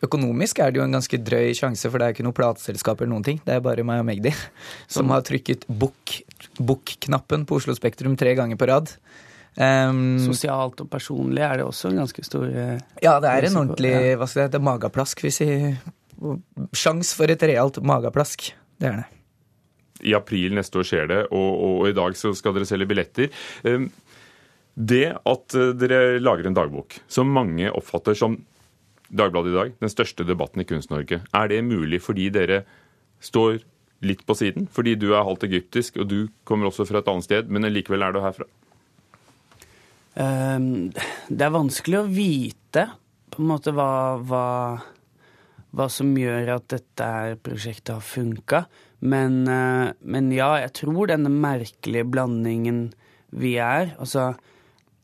Økonomisk 0.00 0.62
er 0.64 0.72
det 0.72 0.80
jo 0.80 0.84
en 0.86 0.96
ganske 0.96 1.18
drøy 1.20 1.50
sjanse, 1.56 1.90
for 1.90 2.00
det 2.00 2.06
er 2.06 2.14
ikke 2.14 2.24
noe 2.24 2.36
plateselskap 2.36 3.02
eller 3.02 3.12
noen 3.12 3.26
ting. 3.26 3.40
Det 3.44 3.52
er 3.52 3.64
bare 3.64 3.84
meg 3.84 4.00
og 4.00 4.06
Magdi 4.08 4.32
som 4.94 5.12
har 5.12 5.24
trykket 5.28 5.66
book-knappen 5.68 7.44
på 7.48 7.58
Oslo 7.60 7.76
Spektrum 7.76 8.16
tre 8.20 8.32
ganger 8.38 8.60
på 8.60 8.70
rad. 8.70 8.94
Um, 9.58 10.14
Sosialt 10.22 10.78
og 10.80 10.88
personlig 10.92 11.42
er 11.42 11.58
det 11.58 11.64
også 11.66 11.90
en 11.90 11.98
ganske 12.04 12.22
stor 12.22 12.44
uh, 12.46 12.76
Ja, 13.02 13.16
det 13.18 13.32
er 13.32 13.48
en 13.48 13.56
ordentlig 13.64 13.90
ja. 13.90 14.12
hva 14.20 14.28
skal 14.30 14.46
det 14.46 14.54
det, 14.54 14.60
magaplask, 14.62 15.24
hvis 15.26 15.40
jeg 15.42 15.72
Sjans 16.76 17.10
for 17.16 17.32
et 17.32 17.42
realt 17.48 17.80
magaplask. 17.82 18.50
Det 18.80 18.86
er 18.86 19.00
det. 19.00 19.08
I 20.10 20.14
april 20.16 20.54
neste 20.56 20.80
år 20.80 20.86
skjer 20.86 21.08
det, 21.10 21.20
og, 21.32 21.50
og, 21.50 21.88
i 21.88 21.96
dag 21.96 22.16
så 22.16 22.32
skal 22.36 22.54
dere 22.56 22.68
selge 22.68 22.88
billetter. 22.88 23.32
Um, 23.64 23.88
det 24.76 25.06
at 25.18 25.56
uh, 25.58 25.72
dere 25.76 26.20
lager 26.22 26.48
en 26.48 26.56
dagbok 26.56 27.00
som 27.10 27.32
mange 27.32 27.72
oppfatter 27.72 28.16
som 28.16 28.38
Dagbladet 29.10 29.50
i 29.50 29.56
dag, 29.56 29.74
den 29.82 29.92
største 29.92 30.26
debatten 30.26 30.62
i 30.62 30.68
Kunst-Norge, 30.68 31.22
er 31.34 31.50
det 31.50 31.64
mulig 31.66 31.98
fordi 32.04 32.28
dere 32.30 32.62
står 33.20 33.58
litt 34.06 34.22
på 34.26 34.36
siden? 34.38 34.68
Fordi 34.70 34.94
du 34.96 35.10
er 35.12 35.26
halvt 35.26 35.48
egyptisk, 35.48 35.98
og 36.00 36.08
du 36.12 36.18
kommer 36.48 36.70
også 36.70 36.86
fra 36.88 37.02
et 37.02 37.10
annet 37.10 37.26
sted, 37.26 37.50
men 37.50 37.68
likevel 37.68 38.06
er 38.06 38.14
du 38.14 38.20
herfra? 38.22 38.46
Ehm, 40.20 40.90
det 41.28 41.46
er 41.46 41.54
vanskelig 41.54 42.00
å 42.00 42.08
vite 42.10 42.86
på 43.30 43.42
en 43.42 43.50
måte 43.50 43.74
hva, 43.74 44.18
hva, 44.26 44.46
hva 45.76 45.88
som 45.92 46.10
gjør 46.18 46.56
at 46.56 46.70
dette 46.72 47.10
prosjektet 47.44 47.94
har 47.94 48.04
funka. 48.04 48.64
Men, 49.00 49.42
eh, 49.48 49.92
men, 50.02 50.32
ja, 50.34 50.54
jeg 50.60 50.74
tror 50.82 51.08
denne 51.08 51.32
merkelige 51.32 52.04
blandingen 52.04 52.90
vi 53.30 53.54
er 53.62 53.94
Altså 54.02 54.32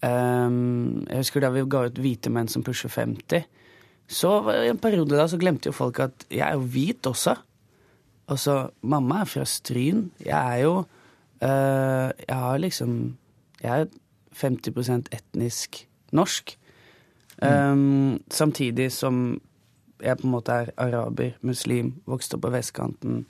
um, 0.03 1.05
Jeg 1.07 1.21
husker 1.23 1.45
da 1.45 1.53
vi 1.55 1.63
ga 1.71 1.85
ut 1.87 2.01
Hvite 2.03 2.33
menn 2.35 2.51
som 2.51 2.65
pusher 2.67 2.91
50. 2.93 3.47
Så 4.07 4.31
i 4.53 4.69
en 4.71 4.79
periode 4.79 5.19
da 5.19 5.27
så 5.29 5.39
glemte 5.41 5.71
jo 5.71 5.75
folk 5.77 6.01
at 6.05 6.27
jeg 6.31 6.45
er 6.47 6.55
jo 6.55 6.67
hvit 6.71 7.07
også. 7.07 7.35
Altså, 8.31 8.71
mamma 8.83 9.23
er 9.23 9.31
fra 9.31 9.45
Stryn. 9.47 10.11
Jeg 10.25 10.59
er 10.59 10.63
jo 10.63 10.79
øh, 11.43 12.11
Jeg 12.29 12.37
har 12.37 12.59
liksom 12.59 13.17
Jeg 13.63 13.81
er 13.81 13.87
50% 14.37 15.11
etnisk 15.13 15.89
norsk. 16.13 16.59
Mm. 17.43 17.49
Um, 17.49 18.23
samtidig 18.31 18.93
som 18.93 19.41
jeg 20.03 20.19
på 20.19 20.27
en 20.27 20.31
måte 20.31 20.53
er 20.53 20.71
araber, 20.77 21.37
muslim, 21.41 21.95
vokste 22.07 22.37
opp 22.37 22.43
på 22.45 22.53
vestkanten, 22.53 23.27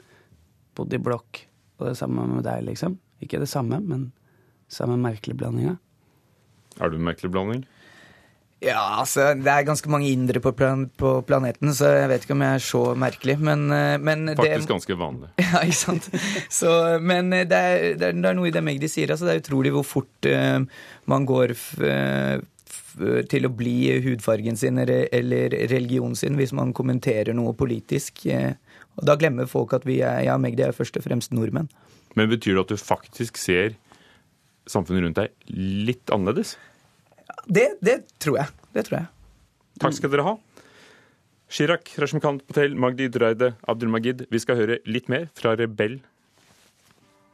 bodde 0.75 0.99
i 0.99 1.03
blokk. 1.03 1.47
Og 1.79 1.89
det 1.89 1.97
samme 1.97 2.27
med 2.27 2.43
deg, 2.47 2.65
liksom. 2.67 2.99
Ikke 3.23 3.39
det 3.39 3.49
samme, 3.49 3.81
men 3.81 4.13
samme 4.69 4.97
merkelige 4.97 5.39
blandinga. 5.39 5.77
Er 6.81 6.89
du 6.89 6.97
en 6.97 7.05
merkelig 7.05 7.31
blanding? 7.31 7.65
Ja, 8.65 9.03
altså, 9.03 9.35
det 9.37 9.51
er 9.53 9.67
ganske 9.69 9.91
mange 9.93 10.09
indre 10.09 10.41
på, 10.41 10.51
plan 10.57 10.87
på, 10.97 11.11
planeten, 11.29 11.75
så 11.77 11.91
jeg 11.93 12.09
vet 12.09 12.23
ikke 12.25 12.37
om 12.39 12.45
jeg 12.47 12.57
er 12.57 12.63
så 12.65 12.81
merkelig, 12.97 13.35
men, 13.45 13.67
eh, 13.75 13.97
men 14.01 14.31
Faktisk 14.33 14.65
det, 14.65 14.71
ganske 14.71 14.97
vanlig. 14.97 15.29
Ja, 15.45 15.61
ikke 15.61 15.77
sant. 15.77 16.09
Så, 16.49 16.71
men 17.05 17.29
eh, 17.37 17.45
det 17.49 17.59
er, 17.59 17.85
det, 18.01 18.09
er, 18.09 18.17
det 18.17 18.31
er, 18.31 18.39
noe 18.39 18.49
i 18.49 18.55
det 18.55 18.65
Magdi 18.65 18.89
sier. 18.89 19.13
Altså, 19.13 19.29
det 19.29 19.35
er 19.35 19.43
utrolig 19.45 19.75
hvor 19.77 19.85
fort 19.85 20.29
uh, 20.33 20.65
man 21.13 21.29
går 21.29 21.53
til 23.29 23.45
å 23.45 23.53
bli 23.53 23.75
hudfargen 24.07 24.57
sin 24.57 24.81
eller 24.81 25.53
religionen 25.69 26.17
sin 26.17 26.39
hvis 26.39 26.55
man 26.57 26.73
kommenterer 26.73 27.37
noe 27.37 27.53
politisk. 27.53 28.25
Og 28.97 29.05
da 29.05 29.19
glemmer 29.21 29.51
folk 29.51 29.75
at 29.77 29.85
vi 29.85 29.99
er, 30.01 30.23
ja, 30.25 30.39
Magdi 30.41 30.65
er 30.65 30.73
først 30.73 30.97
og 30.97 31.05
fremst 31.05 31.37
nordmenn. 31.37 31.69
Men 32.17 32.33
betyr 32.33 32.57
det 32.57 32.65
at 32.65 32.73
du 32.73 32.81
faktisk 32.81 33.37
ser 33.37 33.77
samfunnet 34.65 35.05
rundt 35.05 35.21
deg 35.21 35.53
litt 35.53 36.09
annerledes? 36.15 36.57
Det, 37.47 37.69
det, 37.81 38.01
tror 38.19 38.41
jeg. 38.41 38.53
Det 38.75 38.85
tror 38.89 38.99
jeg. 38.99 39.07
Takk 39.81 39.95
skal 39.97 40.13
dere 40.13 40.27
ha. 40.27 40.35
Chirag, 41.49 41.87
Rashmikant 42.03 42.43
Patel, 42.49 42.75
Magdi 42.75 43.07
Dreide, 43.09 43.55
Abdul 43.69 43.93
Magid. 43.93 44.27
Vi 44.31 44.43
skal 44.43 44.59
høre 44.59 44.79
litt 44.87 45.09
mer 45.13 45.29
fra 45.39 45.55
Rebell. 45.59 46.01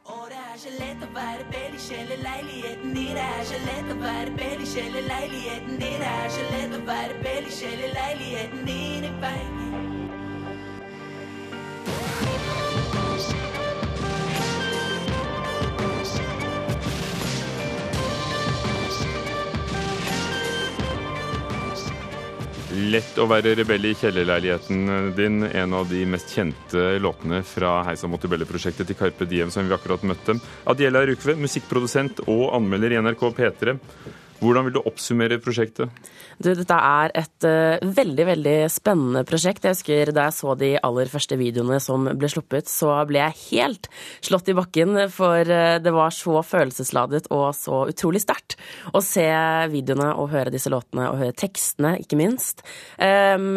Og 0.05 0.27
det 0.29 0.37
er 0.37 0.59
så 0.61 0.73
lett 0.77 1.01
å 1.01 1.09
være 1.15 1.47
bell 1.49 1.73
i 1.73 1.81
kjellerleiligheten 1.87 2.93
din. 2.93 3.13
Det 3.17 3.25
er 3.25 3.47
så 3.49 3.61
lett 3.65 3.93
å 3.95 3.97
være 4.03 4.35
bell 4.37 4.59
i 4.59 4.69
kjellerleiligheten 4.75 5.79
din. 5.79 5.97
Det 6.03 6.11
er 6.11 6.35
så 6.35 6.49
lett 6.51 6.77
å 6.77 6.83
være 6.91 7.23
bell 7.23 7.47
i 7.47 7.55
kjellerleiligheten 7.61 8.67
din. 8.69 8.83
Lett 22.73 23.19
å 23.21 23.27
være 23.29 23.51
rebell 23.59 23.83
i 23.85 23.91
kjellerleiligheten 23.93 25.11
din, 25.13 25.43
en 25.45 25.75
av 25.77 25.85
de 25.91 25.99
mest 26.09 26.31
kjente 26.33 26.95
låtene 26.97 27.43
fra 27.45 27.83
Heisa 27.85 28.09
Montebello-prosjektet 28.09 28.89
til 28.89 28.97
Carpe 28.97 29.27
Diem 29.29 29.51
som 29.53 29.67
vi 29.69 29.75
akkurat 29.75 30.01
møtte. 30.09 30.39
Adiela 30.65 31.03
Rukve, 31.05 31.35
musikkprodusent 31.37 32.23
og 32.25 32.47
anmelder 32.57 32.95
i 32.95 33.01
NRK 33.05 33.27
P3. 33.37 33.75
Hvordan 34.43 34.67
vil 34.67 34.75
du 34.75 34.81
oppsummere 34.83 35.39
prosjektet? 35.39 35.91
Du, 36.43 36.49
dette 36.57 36.75
er 36.75 37.13
et 37.15 37.45
uh, 37.47 37.93
veldig 37.95 38.25
veldig 38.27 38.55
spennende 38.71 39.23
prosjekt. 39.27 39.63
Jeg 39.63 39.77
husker 39.77 40.11
Da 40.15 40.27
jeg 40.27 40.35
så 40.35 40.55
de 40.59 40.73
aller 40.83 41.11
første 41.11 41.37
videoene 41.39 41.79
som 41.83 42.09
ble 42.19 42.29
sluppet, 42.31 42.67
så 42.71 42.97
ble 43.07 43.21
jeg 43.21 43.39
helt 43.53 43.89
slått 44.25 44.51
i 44.51 44.57
bakken. 44.57 44.97
For 45.13 45.47
uh, 45.47 45.77
det 45.83 45.93
var 45.95 46.11
så 46.15 46.41
følelsesladet 46.43 47.29
og 47.33 47.45
så 47.55 47.83
utrolig 47.93 48.23
sterkt 48.23 48.57
å 48.91 49.01
se 49.03 49.25
videoene 49.71 50.11
og 50.19 50.31
høre 50.33 50.51
disse 50.53 50.71
låtene 50.73 51.07
og 51.11 51.21
høre 51.21 51.37
tekstene, 51.39 51.95
ikke 52.03 52.19
minst. 52.19 52.65
Um, 52.97 53.55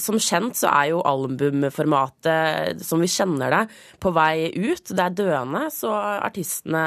som 0.00 0.18
kjent 0.20 0.58
så 0.58 0.68
er 0.72 0.90
jo 0.92 1.02
albumformatet 1.08 2.84
som 2.84 3.00
vi 3.00 3.10
kjenner 3.10 3.54
det, 3.54 3.62
på 4.02 4.12
vei 4.14 4.50
ut. 4.52 4.92
Det 4.92 5.04
er 5.04 5.16
døende, 5.16 5.66
så 5.72 5.92
artistene 6.18 6.84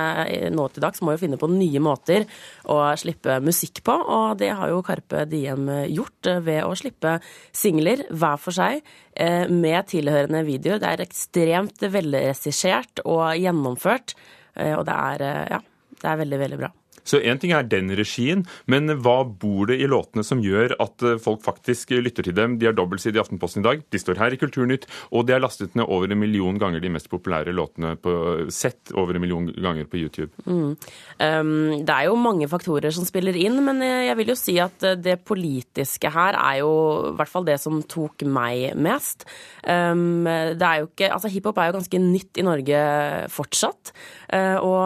nå 0.54 0.68
til 0.72 0.84
dags 0.84 1.02
må 1.02 1.16
jo 1.16 1.24
finne 1.24 1.40
på 1.42 1.50
nye 1.52 1.82
måter 1.84 2.28
å 2.72 2.82
slippe 3.00 3.31
musikk 3.44 3.84
på, 3.88 3.94
og 3.96 4.40
det 4.42 4.52
har 4.58 4.72
jo 4.72 4.82
Karpe 4.86 5.24
Diem 5.30 5.70
gjort 5.92 6.30
eh, 6.30 6.42
ved 6.44 6.66
å 6.66 6.76
slippe 6.78 7.18
singler 7.56 8.04
hver 8.10 8.42
for 8.42 8.56
seg 8.56 8.82
eh, 9.14 9.48
med 9.48 9.88
tilhørende 9.94 10.44
video. 10.48 10.80
Det 10.82 10.90
er 10.90 11.06
ekstremt 11.06 11.88
velregissert 11.94 13.04
og 13.06 13.26
gjennomført, 13.40 14.16
eh, 14.56 14.76
og 14.76 14.86
det 14.90 15.00
er, 15.16 15.26
ja, 15.56 15.64
det 16.02 16.14
er 16.14 16.22
veldig, 16.26 16.44
veldig 16.46 16.62
bra. 16.66 16.72
Så 17.08 17.22
én 17.22 17.39
ting 17.41 17.53
er 17.55 17.67
den 17.67 17.91
regien, 17.98 18.43
men 18.70 18.89
hva 19.01 19.22
bor 19.25 19.70
det 19.70 19.79
i 19.81 19.89
låtene 19.89 20.24
som 20.25 20.41
gjør 20.43 20.75
at 20.81 21.05
eh, 21.05 21.20
folk 21.22 21.43
faktisk 21.46 21.93
lytter 21.98 22.25
til 22.27 22.36
dem? 22.38 22.58
De 22.62 22.70
har 22.70 22.77
dobbeltside 22.77 23.17
i 23.17 23.24
Aftenposten 23.24 23.63
i 23.63 23.67
dag, 23.67 23.84
de 23.89 24.01
står 24.01 24.20
her 24.22 24.36
i 24.36 24.39
Kulturnytt, 24.41 24.88
og 25.12 25.25
de 25.27 25.36
har 25.36 25.43
lastet 25.43 25.75
ned 25.77 25.88
over 25.88 26.12
en 26.12 26.22
million 26.22 26.58
ganger 26.62 26.84
de 26.84 26.91
mest 26.93 27.10
populære 27.12 27.55
låtene 27.55 27.96
på 28.01 28.13
sett 28.53 28.93
over 28.98 29.17
en 29.17 29.24
million 29.24 29.48
ganger 29.51 29.88
på 29.89 30.00
YouTube. 30.01 30.31
Mm. 30.46 30.75
Um, 31.22 31.51
det 31.86 31.96
er 31.96 32.10
jo 32.10 32.20
mange 32.20 32.50
faktorer 32.51 32.93
som 32.93 33.08
spiller 33.08 33.38
inn, 33.38 33.60
men 33.65 33.81
jeg 33.81 34.17
vil 34.20 34.34
jo 34.34 34.38
si 34.39 34.58
at 34.62 34.86
eh, 34.88 35.00
det 35.00 35.20
politiske 35.27 36.12
her 36.13 36.38
er 36.38 36.62
jo 36.62 36.72
i 37.12 37.15
hvert 37.20 37.31
fall 37.31 37.48
det 37.48 37.58
som 37.62 37.81
tok 37.81 38.25
meg 38.29 38.77
mest. 38.79 39.25
Um, 39.65 40.24
det 40.25 40.65
er 40.65 40.81
jo 40.81 40.89
ikke 40.89 41.10
Altså, 41.12 41.29
hiphop 41.31 41.58
er 41.60 41.70
jo 41.70 41.75
ganske 41.75 42.00
nytt 42.00 42.39
i 42.39 42.43
Norge 42.46 42.81
fortsatt, 43.34 43.91
uh, 44.34 44.58
og, 44.62 44.79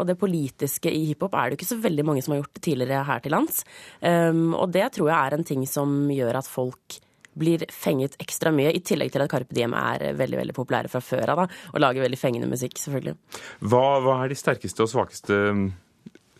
og 0.00 0.06
det 0.08 0.16
politiske 0.18 0.90
i 0.92 1.04
hiphop 1.10 1.34
er 1.36 1.52
det 1.52 1.55
jo 1.56 1.60
ikke 1.62 1.72
så 1.72 1.80
veldig 1.82 2.04
mange 2.06 2.22
som 2.24 2.34
har 2.34 2.42
gjort 2.42 2.54
det 2.58 2.64
tidligere 2.68 3.08
her 3.08 3.24
til 3.24 3.34
lands. 3.34 3.64
Um, 4.00 4.54
og 4.54 4.70
det 4.76 4.90
tror 4.96 5.10
jeg 5.10 5.18
er 5.18 5.36
en 5.36 5.48
ting 5.48 5.66
som 5.70 5.98
gjør 6.12 6.40
at 6.42 6.50
folk 6.50 7.00
blir 7.36 7.66
fenget 7.72 8.16
ekstra 8.22 8.52
mye, 8.54 8.70
i 8.72 8.80
tillegg 8.80 9.10
til 9.12 9.24
at 9.24 9.32
Carpe 9.32 9.52
Diem 9.56 9.74
er 9.76 10.06
veldig 10.16 10.38
veldig 10.40 10.54
populære 10.56 10.88
fra 10.92 11.02
før 11.04 11.34
av 11.34 11.42
og 11.44 11.82
lager 11.82 12.06
veldig 12.06 12.20
fengende 12.20 12.48
musikk, 12.48 12.78
selvfølgelig. 12.80 13.16
Hva, 13.60 13.84
hva 14.04 14.22
er 14.22 14.32
de 14.32 14.38
sterkeste 14.40 14.84
og 14.84 14.92
svakeste 14.92 15.36
um, 15.52 15.66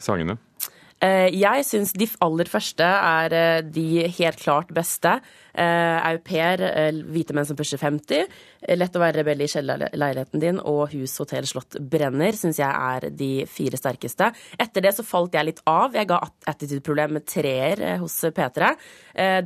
sangene? 0.00 0.38
Jeg 1.04 1.64
syns 1.68 1.92
de 1.92 2.06
aller 2.24 2.48
første 2.48 2.84
er 2.84 3.34
eh, 3.36 3.58
de 3.68 4.06
helt 4.16 4.38
klart 4.40 4.70
beste. 4.74 5.10
Eh, 5.52 6.08
Au 6.08 6.16
pair, 6.24 6.62
Hvite 7.12 7.36
menn 7.36 7.44
som 7.48 7.56
pusher 7.56 7.80
50, 7.80 8.24
Lett 8.76 8.96
å 8.96 9.02
være 9.02 9.20
rebell 9.20 9.44
i 9.44 9.48
kjellerleiligheten 9.50 10.42
din 10.42 10.56
og 10.58 10.90
Hus, 10.94 11.18
hotell, 11.20 11.46
slott 11.46 11.76
brenner 11.78 12.34
syns 12.34 12.58
jeg 12.58 12.70
er 12.70 13.10
de 13.14 13.44
fire 13.46 13.78
sterkeste. 13.78 14.32
Etter 14.58 14.82
det 14.82 14.94
så 14.96 15.04
falt 15.06 15.36
jeg 15.36 15.46
litt 15.46 15.60
av. 15.70 15.94
Jeg 15.94 16.08
ga 16.10 16.18
attitude-problem 16.50 17.14
med 17.18 17.28
treer 17.28 17.84
hos 18.00 18.16
P3. 18.34 18.72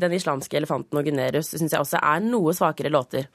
Den 0.01 0.17
islamske 0.17 0.57
elefanten 0.57 0.97
og 0.97 1.05
Gunerius 1.05 1.53
syns 1.53 1.75
jeg 1.75 1.83
også 1.83 2.01
er 2.01 2.25
noe 2.25 2.55
svakere 2.57 2.95
låter. 2.95 3.29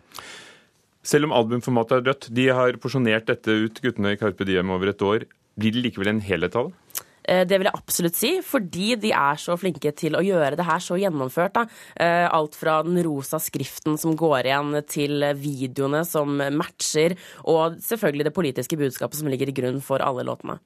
Selv 1.05 1.27
om 1.27 1.35
albumformatet 1.37 1.99
er 1.99 2.07
rødt, 2.09 2.31
de 2.33 2.47
har 2.57 2.79
porsjonert 2.81 3.27
dette 3.29 3.53
ut, 3.53 3.83
guttene 3.83 4.15
i 4.15 4.17
Carpe 4.17 4.47
Diem, 4.47 4.73
over 4.73 4.89
et 4.89 5.05
år. 5.05 5.27
Blir 5.53 5.75
det 5.75 5.83
likevel 5.85 6.15
en 6.15 6.23
helhet 6.25 6.57
av 6.57 6.71
det? 6.71 7.04
Eh, 7.27 7.43
det 7.47 7.59
vil 7.59 7.69
jeg 7.69 7.77
absolutt 7.77 8.19
si, 8.19 8.31
fordi 8.45 8.95
de 9.01 9.13
er 9.15 9.39
så 9.41 9.57
flinke 9.59 9.93
til 9.97 10.17
å 10.17 10.23
gjøre 10.25 10.55
det 10.59 10.67
her 10.67 10.83
så 10.83 10.99
gjennomført. 10.99 11.55
Da. 11.57 11.65
Eh, 11.95 12.25
alt 12.29 12.57
fra 12.57 12.79
den 12.85 12.99
rosa 13.05 13.39
skriften 13.41 13.99
som 14.01 14.15
går 14.19 14.49
igjen, 14.49 14.73
til 14.89 15.25
videoene 15.39 16.03
som 16.07 16.37
matcher, 16.57 17.15
og 17.49 17.79
selvfølgelig 17.83 18.27
det 18.27 18.35
politiske 18.35 18.79
budskapet 18.79 19.19
som 19.19 19.29
ligger 19.31 19.49
i 19.49 19.55
grunn 19.55 19.81
for 19.83 20.03
alle 20.03 20.25
låtene. 20.27 20.59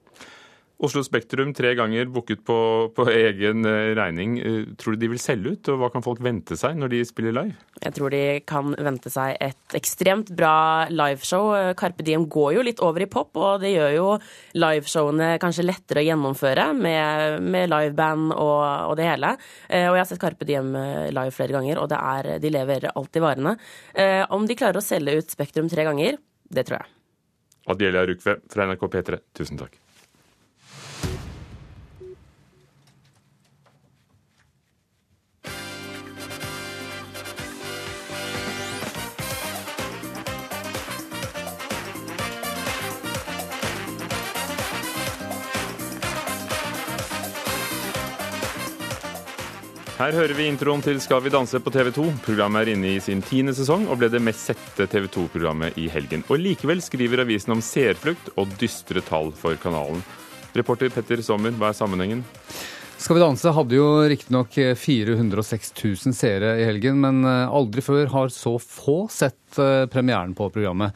Oslo 0.79 1.01
Spektrum 1.03 1.49
tre 1.51 1.73
ganger 1.75 2.07
booket 2.07 2.39
på, 2.47 2.55
på, 2.95 3.05
egen 3.11 3.65
eh, 3.67 3.91
regning. 3.97 4.37
Eh, 4.39 4.59
tror 4.79 4.95
du 4.95 5.01
de 5.01 5.09
vil 5.11 5.19
selge 5.19 5.51
ut, 5.51 5.69
og 5.73 5.81
hva 5.81 5.89
kan 5.91 6.05
folk 6.05 6.21
vente 6.23 6.55
seg 6.55 6.77
når 6.79 6.93
de 6.93 7.01
spiller 7.07 7.35
live? 7.35 7.57
Jeg 7.83 7.95
tror 7.97 8.13
de 8.13 8.21
kan 8.47 8.71
vente 8.87 9.11
seg 9.11 9.35
et 9.43 9.75
ekstremt 9.75 10.31
bra 10.39 10.87
liveshow. 10.87 11.51
Carpe 11.79 12.05
Diem 12.07 12.29
går 12.31 12.53
jo 12.55 12.63
litt 12.63 12.83
over 12.85 13.03
i 13.03 13.09
pop, 13.11 13.35
og 13.35 13.59
det 13.63 13.73
gjør 13.73 13.91
jo 13.97 14.05
liveshowene 14.55 15.33
kanskje 15.43 15.67
lettere 15.67 15.99
å 15.99 16.07
gjennomføre 16.07 16.69
med, 16.79 17.43
med 17.43 17.67
liveband 17.73 18.31
og, 18.37 18.63
og, 18.87 18.95
det 18.99 19.09
hele. 19.09 19.33
Eh, 19.67 19.89
og 19.89 19.97
jeg 19.97 20.05
har 20.05 20.09
sett 20.13 20.23
Carpe 20.23 20.47
Diem 20.47 20.71
live 21.11 21.35
flere 21.35 21.57
ganger, 21.59 21.83
og 21.83 21.97
er, 21.99 22.31
de 22.39 22.53
leverer 22.55 22.95
alltid 22.95 23.25
varene. 23.25 23.57
Om 24.31 24.47
de 24.47 24.55
klarer 24.55 24.79
å 24.79 24.85
selge 24.85 25.19
ut 25.19 25.35
Spektrum 25.35 25.67
tre 25.71 25.83
ganger, 25.87 26.21
det 26.47 26.69
tror 26.69 26.79
jeg. 26.79 26.95
Adielia 27.69 28.07
Rukve 28.07 28.39
fra 28.47 28.71
NRK 28.71 28.89
P3, 28.95 29.23
tusen 29.35 29.59
takk. 29.59 29.75
Her 49.99 50.15
hører 50.15 50.31
vi 50.31 50.45
introen 50.47 50.79
til 50.79 50.95
Skal 51.03 51.19
vi 51.25 51.31
danse 51.33 51.59
på 51.59 51.71
TV 51.75 51.89
2. 51.91 52.03
Programmet 52.23 52.61
er 52.61 52.69
inne 52.71 52.93
i 52.93 53.01
sin 53.03 53.19
tiende 53.19 53.51
sesong 53.51 53.81
og 53.91 53.97
ble 53.99 54.07
det 54.07 54.21
mest 54.23 54.45
sette 54.47 54.85
TV 54.87 55.09
2-programmet 55.11 55.75
i 55.75 55.89
helgen. 55.91 56.23
Og 56.31 56.39
likevel 56.39 56.79
skriver 56.79 57.25
avisen 57.25 57.51
om 57.51 57.59
seerflukt 57.59 58.29
og 58.39 58.47
dystre 58.61 59.03
tall 59.03 59.33
for 59.35 59.59
kanalen. 59.59 59.99
Reporter 60.55 60.87
Petter 60.95 61.19
Sommer, 61.19 61.51
hva 61.51 61.73
er 61.73 61.75
sammenhengen? 61.81 62.23
Skal 62.95 63.17
vi 63.17 63.25
danse 63.25 63.51
hadde 63.51 63.75
jo 63.75 63.89
riktignok 64.07 64.55
406 64.79 65.75
000 65.75 66.15
seere 66.15 66.55
i 66.61 66.65
helgen, 66.69 67.03
men 67.03 67.19
eh, 67.27 67.51
aldri 67.59 67.83
før 67.83 68.07
har 68.15 68.31
så 68.31 68.55
få 68.55 69.01
sett 69.11 69.59
eh, 69.59 69.83
premieren 69.91 70.31
på 70.35 70.47
programmet. 70.47 70.95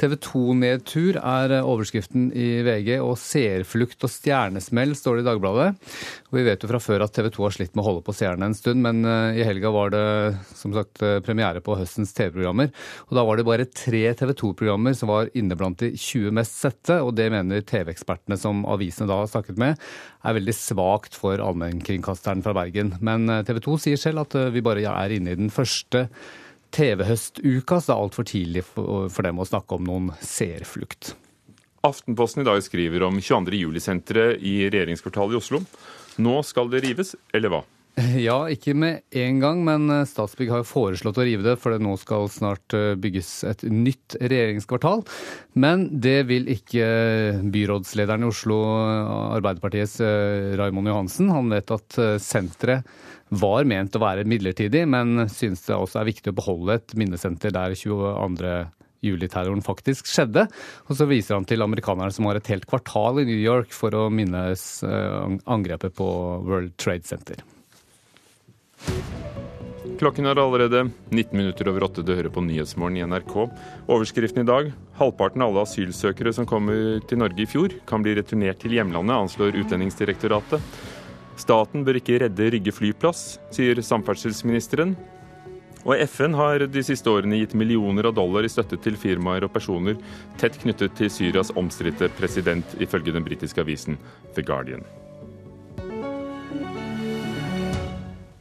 TV 0.00 0.16
2-nedtur 0.22 1.18
er 1.20 1.52
eh, 1.54 1.66
overskriften 1.66 2.26
i 2.34 2.48
VG, 2.66 2.96
og 3.04 3.14
seerflukt 3.20 4.04
og 4.06 4.10
stjernesmell 4.10 4.94
står 4.98 5.18
det 5.18 5.24
i 5.24 5.28
Dagbladet. 5.28 5.68
Og 6.30 6.38
vi 6.38 6.44
vet 6.46 6.64
jo 6.64 6.70
fra 6.70 6.80
før 6.82 7.04
at 7.06 7.14
TV 7.14 7.30
2 7.34 7.46
har 7.46 7.56
slitt 7.56 7.74
med 7.74 7.84
å 7.84 7.86
holde 7.88 8.04
på 8.06 8.14
seerne 8.16 8.48
en 8.50 8.56
stund, 8.58 8.82
men 8.84 9.06
eh, 9.06 9.40
i 9.40 9.46
helga 9.46 9.72
var 9.74 9.94
det 9.94 10.04
som 10.56 10.74
sagt 10.76 11.02
eh, 11.04 11.20
premiere 11.24 11.62
på 11.64 11.78
høstens 11.78 12.14
TV-programmer. 12.16 12.72
Og 13.08 13.18
da 13.18 13.26
var 13.26 13.38
det 13.38 13.46
bare 13.48 13.68
tre 13.70 14.04
TV 14.18 14.34
2-programmer 14.42 14.98
som 14.98 15.12
var 15.12 15.32
inne 15.38 15.58
blant 15.58 15.80
de 15.82 15.92
20 15.94 16.34
mest 16.40 16.58
sette, 16.58 17.00
og 17.00 17.14
det 17.18 17.30
mener 17.34 17.64
TV-ekspertene 17.64 18.38
som 18.40 18.64
avisene 18.70 19.10
da 19.10 19.22
har 19.22 19.30
snakket 19.30 19.60
med, 19.60 19.82
er 20.24 20.38
veldig 20.38 20.56
svakt 20.56 21.18
for 21.18 21.42
allmennkringkasteren 21.42 22.42
fra 22.44 22.56
Bergen. 22.56 22.96
Men 23.04 23.28
TV 23.46 23.60
2 23.64 23.78
sier 23.86 24.00
selv 24.00 24.24
at 24.24 24.38
vi 24.54 24.64
bare 24.64 24.84
er 24.90 25.14
inne 25.14 25.34
i 25.34 25.38
den 25.38 25.52
første 25.52 26.08
TV-høstuka, 26.74 27.78
så 27.78 27.92
det 27.92 27.94
er 27.94 28.00
altfor 28.02 28.26
tidlig 28.28 28.64
for 28.66 29.22
dem 29.26 29.38
å 29.38 29.46
snakke 29.46 29.78
om 29.78 29.86
noen 29.86 30.10
seerflukt. 30.24 31.14
Aftenposten 31.84 32.42
i 32.42 32.48
dag 32.48 32.62
skriver 32.64 33.04
om 33.06 33.20
22. 33.20 33.58
juli-senteret 33.60 34.42
i 34.42 34.56
regjeringskvartalet 34.72 35.36
i 35.36 35.40
Oslo. 35.40 35.60
Nå 36.24 36.38
skal 36.46 36.70
det 36.72 36.80
rives, 36.86 37.12
eller 37.34 37.52
hva? 37.52 37.62
Ja, 38.26 38.44
ikke 38.50 38.74
med 38.74 39.04
en 39.14 39.40
gang, 39.42 39.60
men 39.66 39.86
Statsbygg 40.08 40.50
har 40.50 40.62
jo 40.62 40.68
foreslått 40.68 41.18
å 41.20 41.26
rive 41.26 41.46
det, 41.46 41.56
for 41.62 41.74
det 41.74 41.84
nå 41.84 41.94
skal 42.00 42.26
snart 42.32 42.74
eh, 42.74 42.94
bygges 42.98 43.30
et 43.46 43.64
nytt 43.70 44.16
regjeringskvartal. 44.20 45.04
Men 45.60 45.86
det 46.02 46.24
vil 46.30 46.50
ikke 46.52 46.86
byrådslederen 47.54 48.26
i 48.26 48.30
Oslo, 48.30 48.60
Arbeiderpartiets 49.36 50.00
eh, 50.02 50.54
Raimond 50.58 50.90
Johansen. 50.90 51.30
Han 51.34 51.52
vet 51.54 51.74
at 51.74 52.00
eh, 52.02 52.16
senteret 52.22 52.88
var 53.34 53.66
ment 53.66 53.94
å 53.96 54.02
være 54.02 54.26
midlertidig, 54.28 54.84
men 54.90 55.28
synes 55.32 55.64
det 55.66 55.76
også 55.78 56.02
er 56.02 56.10
viktig 56.10 56.34
å 56.34 56.38
beholde 56.38 56.78
et 56.78 56.94
minnesenter 56.98 57.54
der 57.54 57.74
22. 57.78 58.58
juli-terroren 59.04 59.64
faktisk 59.64 60.08
skjedde. 60.10 60.46
Og 60.88 60.98
så 60.98 61.08
viser 61.10 61.38
han 61.38 61.48
til 61.48 61.64
amerikanerne 61.64 62.14
som 62.14 62.28
har 62.28 62.38
et 62.40 62.52
helt 62.52 62.68
kvartal 62.70 63.22
i 63.22 63.28
New 63.28 63.40
York 63.40 63.74
for 63.74 63.94
å 63.96 64.06
minnes 64.12 64.68
eh, 64.86 65.34
angrepet 65.46 65.96
på 65.98 66.08
World 66.46 66.74
Trade 66.80 67.06
Center. 67.08 67.42
Klokken 70.00 70.26
er 70.26 70.40
allerede 70.42 70.88
19 71.10 71.36
minutter 71.38 71.68
over 71.70 71.86
åtte. 71.86 72.02
Du 72.02 72.14
hører 72.14 72.32
på 72.32 72.42
Nyhetsmorgen 72.42 72.98
i 72.98 73.04
NRK. 73.06 73.34
Overskriften 73.86 74.42
i 74.42 74.48
dag 74.48 74.72
halvparten 74.98 75.42
av 75.42 75.52
alle 75.52 75.62
asylsøkere 75.64 76.32
som 76.34 76.48
kom 76.48 76.68
til 77.08 77.20
Norge 77.20 77.44
i 77.44 77.48
fjor, 77.48 77.72
kan 77.88 78.02
bli 78.04 78.16
returnert 78.18 78.60
til 78.62 78.74
hjemlandet, 78.76 79.14
anslår 79.16 79.58
Utlendingsdirektoratet. 79.62 80.62
Staten 81.40 81.86
bør 81.86 81.98
ikke 81.98 82.20
redde 82.22 82.50
Rygge 82.54 82.74
flyplass, 82.74 83.38
sier 83.54 83.80
samferdselsministeren. 83.82 84.94
Og 85.84 86.00
FN 86.08 86.34
har 86.38 86.64
de 86.70 86.82
siste 86.86 87.10
årene 87.12 87.42
gitt 87.42 87.56
millioner 87.58 88.08
av 88.08 88.16
dollar 88.16 88.46
i 88.46 88.50
støtte 88.52 88.78
til 88.80 88.96
firmaer 88.96 89.44
og 89.44 89.52
personer 89.52 89.98
tett 90.40 90.56
knyttet 90.62 90.96
til 90.96 91.10
Syrias 91.12 91.52
omstridte 91.60 92.08
president, 92.18 92.76
ifølge 92.80 93.12
den 93.12 93.26
britiske 93.26 93.60
avisen 93.60 93.98
The 94.34 94.46
Guardian. 94.46 94.86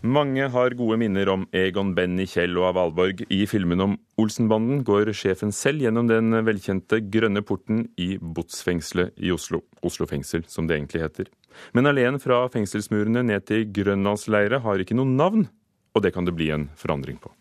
Mange 0.04 0.50
har 0.52 0.74
gode 0.76 0.98
minner 1.00 1.30
om 1.32 1.46
Egon, 1.56 1.94
Benny, 1.96 2.26
Kjell 2.28 2.58
og 2.60 2.66
av 2.68 2.74
Valborg. 2.76 3.22
I 3.32 3.46
filmen 3.48 3.80
om 3.80 3.94
Olsenbanden 4.20 4.82
går 4.84 5.14
sjefen 5.16 5.54
selv 5.56 5.80
gjennom 5.86 6.10
den 6.10 6.36
velkjente 6.44 7.00
grønne 7.08 7.40
porten 7.48 7.86
i 7.96 8.18
Botsfengselet 8.20 9.16
i 9.24 9.32
Oslo. 9.32 9.62
Oslo 9.80 10.04
fengsel, 10.10 10.44
som 10.52 10.68
det 10.68 10.76
egentlig 10.76 11.06
heter. 11.06 11.32
Men 11.72 11.88
alleen 11.88 12.20
fra 12.20 12.42
fengselsmurene 12.52 13.24
ned 13.30 13.48
til 13.48 13.64
grønlandsleire 13.72 14.60
har 14.66 14.84
ikke 14.84 14.98
noe 15.00 15.08
navn, 15.08 15.48
og 15.96 16.04
det 16.04 16.12
kan 16.12 16.28
det 16.28 16.36
bli 16.36 16.52
en 16.52 16.68
forandring 16.76 17.22
på. 17.24 17.32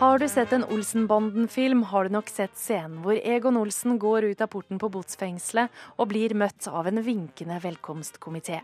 Har 0.00 0.18
du 0.18 0.28
sett 0.28 0.52
en 0.52 0.64
Olsenbanden-film, 0.64 1.82
har 1.82 2.04
du 2.04 2.14
nok 2.14 2.30
sett 2.32 2.54
scenen 2.56 3.02
hvor 3.04 3.18
Egon 3.20 3.58
Olsen 3.60 3.98
går 4.00 4.30
ut 4.30 4.40
av 4.40 4.48
porten 4.48 4.78
på 4.80 4.88
botsfengselet 4.88 5.68
og 6.00 6.06
blir 6.08 6.32
møtt 6.32 6.64
av 6.72 6.86
en 6.88 7.02
vinkende 7.04 7.58
velkomstkomité. 7.60 8.62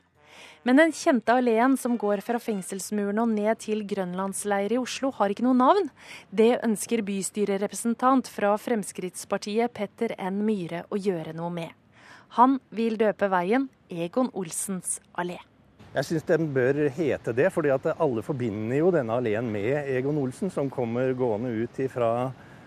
Men 0.64 0.81
den 0.81 0.94
kjente 0.96 1.35
alleen 1.37 1.75
som 1.77 1.99
går 2.01 2.22
fra 2.25 2.40
fengselsmuren 2.40 3.20
og 3.20 3.35
ned 3.35 3.61
til 3.61 3.85
grønlandsleir 3.85 4.72
i 4.72 4.79
Oslo, 4.81 5.11
har 5.18 5.35
ikke 5.35 5.44
noe 5.44 5.59
navn. 5.59 5.90
Det 6.33 6.55
ønsker 6.64 7.05
bystyrerepresentant 7.05 8.31
fra 8.33 8.55
Fremskrittspartiet 8.57 9.75
Petter 9.77 10.16
N. 10.16 10.40
Myhre 10.40 10.87
å 10.88 10.96
gjøre 10.96 11.37
noe 11.37 11.53
med. 11.53 11.77
Han 12.40 12.57
vil 12.72 12.96
døpe 12.96 13.29
veien 13.29 13.68
Egon 13.92 14.33
Olsens 14.33 15.03
allé. 15.12 15.37
Jeg 15.94 16.05
syns 16.05 16.27
den 16.29 16.49
bør 16.53 16.83
hete 16.92 17.33
det, 17.37 17.46
fordi 17.55 17.70
at 17.72 17.87
alle 17.94 18.25
forbinder 18.25 18.81
jo 18.81 18.90
denne 18.92 19.14
alleen 19.16 19.46
med 19.53 19.88
Egon 19.92 20.18
Olsen, 20.20 20.51
som 20.53 20.68
kommer 20.72 21.14
gående 21.16 21.53
ut 21.62 21.79
fra 21.92 22.11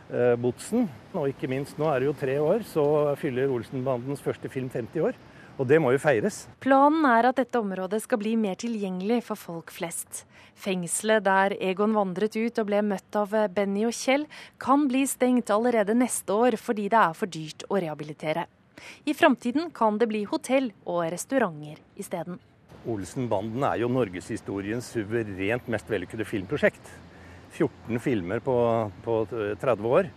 eh, 0.10 0.36
Botsen. 0.40 0.88
Og 1.14 1.30
ikke 1.30 1.50
minst, 1.52 1.78
nå 1.78 1.90
er 1.92 2.00
det 2.00 2.10
jo 2.10 2.16
tre 2.18 2.40
år, 2.42 2.66
så 2.66 2.86
fyller 3.22 3.52
Olsenbandens 3.54 4.24
første 4.26 4.50
film 4.50 4.72
50 4.74 5.06
år. 5.12 5.20
Og 5.60 5.68
det 5.68 5.78
må 5.84 5.92
jo 5.92 6.00
feires. 6.00 6.46
Planen 6.64 7.04
er 7.06 7.28
at 7.30 7.40
dette 7.42 7.60
området 7.60 8.00
skal 8.06 8.22
bli 8.22 8.38
mer 8.40 8.56
tilgjengelig 8.58 9.20
for 9.28 9.40
folk 9.40 9.74
flest. 9.76 10.24
Fengselet 10.60 11.26
der 11.28 11.56
Egon 11.60 11.94
vandret 11.96 12.36
ut 12.40 12.62
og 12.62 12.68
ble 12.68 12.80
møtt 12.84 13.16
av 13.20 13.36
Benny 13.56 13.84
og 13.88 13.96
Kjell, 13.96 14.26
kan 14.60 14.88
bli 14.88 15.04
stengt 15.08 15.52
allerede 15.52 15.96
neste 15.96 16.36
år 16.36 16.58
fordi 16.60 16.88
det 16.92 17.00
er 17.00 17.20
for 17.20 17.32
dyrt 17.32 17.68
å 17.68 17.80
rehabilitere. 17.80 18.48
I 19.04 19.14
framtiden 19.14 19.74
kan 19.76 20.00
det 20.00 20.08
bli 20.12 20.24
hotell 20.32 20.72
og 20.88 21.04
restauranter 21.12 21.80
isteden. 22.00 22.40
Olsenbanden 22.88 23.66
er 23.68 23.82
jo 23.82 23.90
norgeshistoriens 23.92 24.88
suverent 24.94 25.68
mest 25.68 25.90
vellykkede 25.92 26.28
filmprosjekt. 26.28 26.92
14 27.52 28.00
filmer 28.00 28.40
på, 28.46 28.56
på 29.04 29.22
30 29.60 29.90
år. 29.90 30.10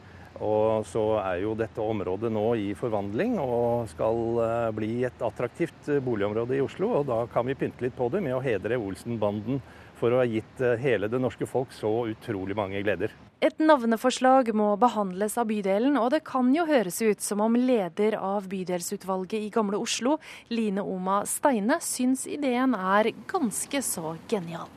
Og 0.43 0.87
så 0.89 1.03
er 1.21 1.43
jo 1.43 1.53
dette 1.59 1.83
området 1.83 2.31
nå 2.33 2.45
i 2.59 2.73
forvandling 2.79 3.37
og 3.43 3.91
skal 3.93 4.23
eh, 4.43 4.71
bli 4.75 4.91
et 5.07 5.23
attraktivt 5.23 5.91
eh, 5.93 6.01
boligområde 6.03 6.57
i 6.57 6.63
Oslo. 6.65 6.89
Og 6.99 7.07
da 7.11 7.21
kan 7.31 7.47
vi 7.47 7.57
pynte 7.59 7.85
litt 7.85 7.97
på 7.99 8.09
det 8.11 8.23
med 8.25 8.35
å 8.39 8.43
hedre 8.43 8.81
Olsenbanden 8.81 9.61
for 10.03 10.15
å 10.15 10.23
ha 10.23 10.27
gitt 10.27 10.63
eh, 10.63 10.75
hele 10.83 11.11
det 11.11 11.21
norske 11.23 11.47
folk 11.47 11.71
så 11.77 11.93
utrolig 12.11 12.59
mange 12.59 12.83
gleder. 12.83 13.15
Et 13.43 13.63
navneforslag 13.63 14.53
må 14.55 14.73
behandles 14.79 15.39
av 15.39 15.49
bydelen, 15.51 15.97
og 15.99 16.13
det 16.15 16.23
kan 16.27 16.51
jo 16.55 16.67
høres 16.69 17.01
ut 17.03 17.23
som 17.23 17.43
om 17.43 17.59
leder 17.59 18.19
av 18.19 18.51
bydelsutvalget 18.51 19.49
i 19.49 19.51
Gamle 19.55 19.81
Oslo, 19.83 20.19
Line 20.51 20.83
Oma 20.83 21.23
Steine, 21.27 21.81
syns 21.83 22.27
ideen 22.31 22.79
er 22.79 23.13
ganske 23.31 23.83
så 23.87 24.17
genial. 24.31 24.71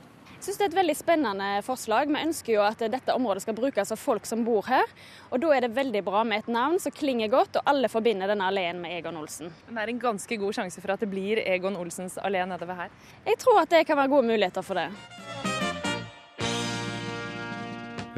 Syns 0.46 0.60
det 0.60 0.66
er 0.68 0.70
et 0.70 0.78
veldig 0.78 0.94
spennende 0.94 1.46
forslag. 1.66 2.12
Vi 2.14 2.20
ønsker 2.22 2.54
jo 2.54 2.62
at 2.62 2.84
dette 2.94 3.14
området 3.18 3.42
skal 3.42 3.56
brukes 3.58 3.90
av 3.96 3.98
folk 3.98 4.28
som 4.30 4.44
bor 4.46 4.68
her. 4.70 4.92
Og 5.34 5.42
da 5.42 5.50
er 5.56 5.66
det 5.66 5.72
veldig 5.74 6.04
bra 6.06 6.22
med 6.22 6.44
et 6.44 6.52
navn 6.54 6.78
som 6.84 6.94
klinger 6.94 7.32
godt, 7.34 7.58
og 7.58 7.72
alle 7.72 7.90
forbinder 7.90 8.30
denne 8.30 8.46
alleen 8.46 8.78
med 8.84 8.94
Egon 8.94 9.18
Olsen. 9.18 9.50
Det 9.66 9.82
er 9.82 9.90
en 9.90 10.04
ganske 10.04 10.38
god 10.38 10.54
sjanse 10.54 10.84
for 10.84 10.94
at 10.94 11.02
det 11.02 11.10
blir 11.10 11.42
Egon 11.42 11.80
Olsens 11.82 12.20
allé 12.22 12.46
nedover 12.46 12.78
her? 12.78 12.94
Jeg 13.26 13.42
tror 13.42 13.64
at 13.64 13.74
det 13.74 13.88
kan 13.90 13.98
være 13.98 14.14
gode 14.14 14.30
muligheter 14.30 14.62
for 14.62 14.78
det. 14.78 14.92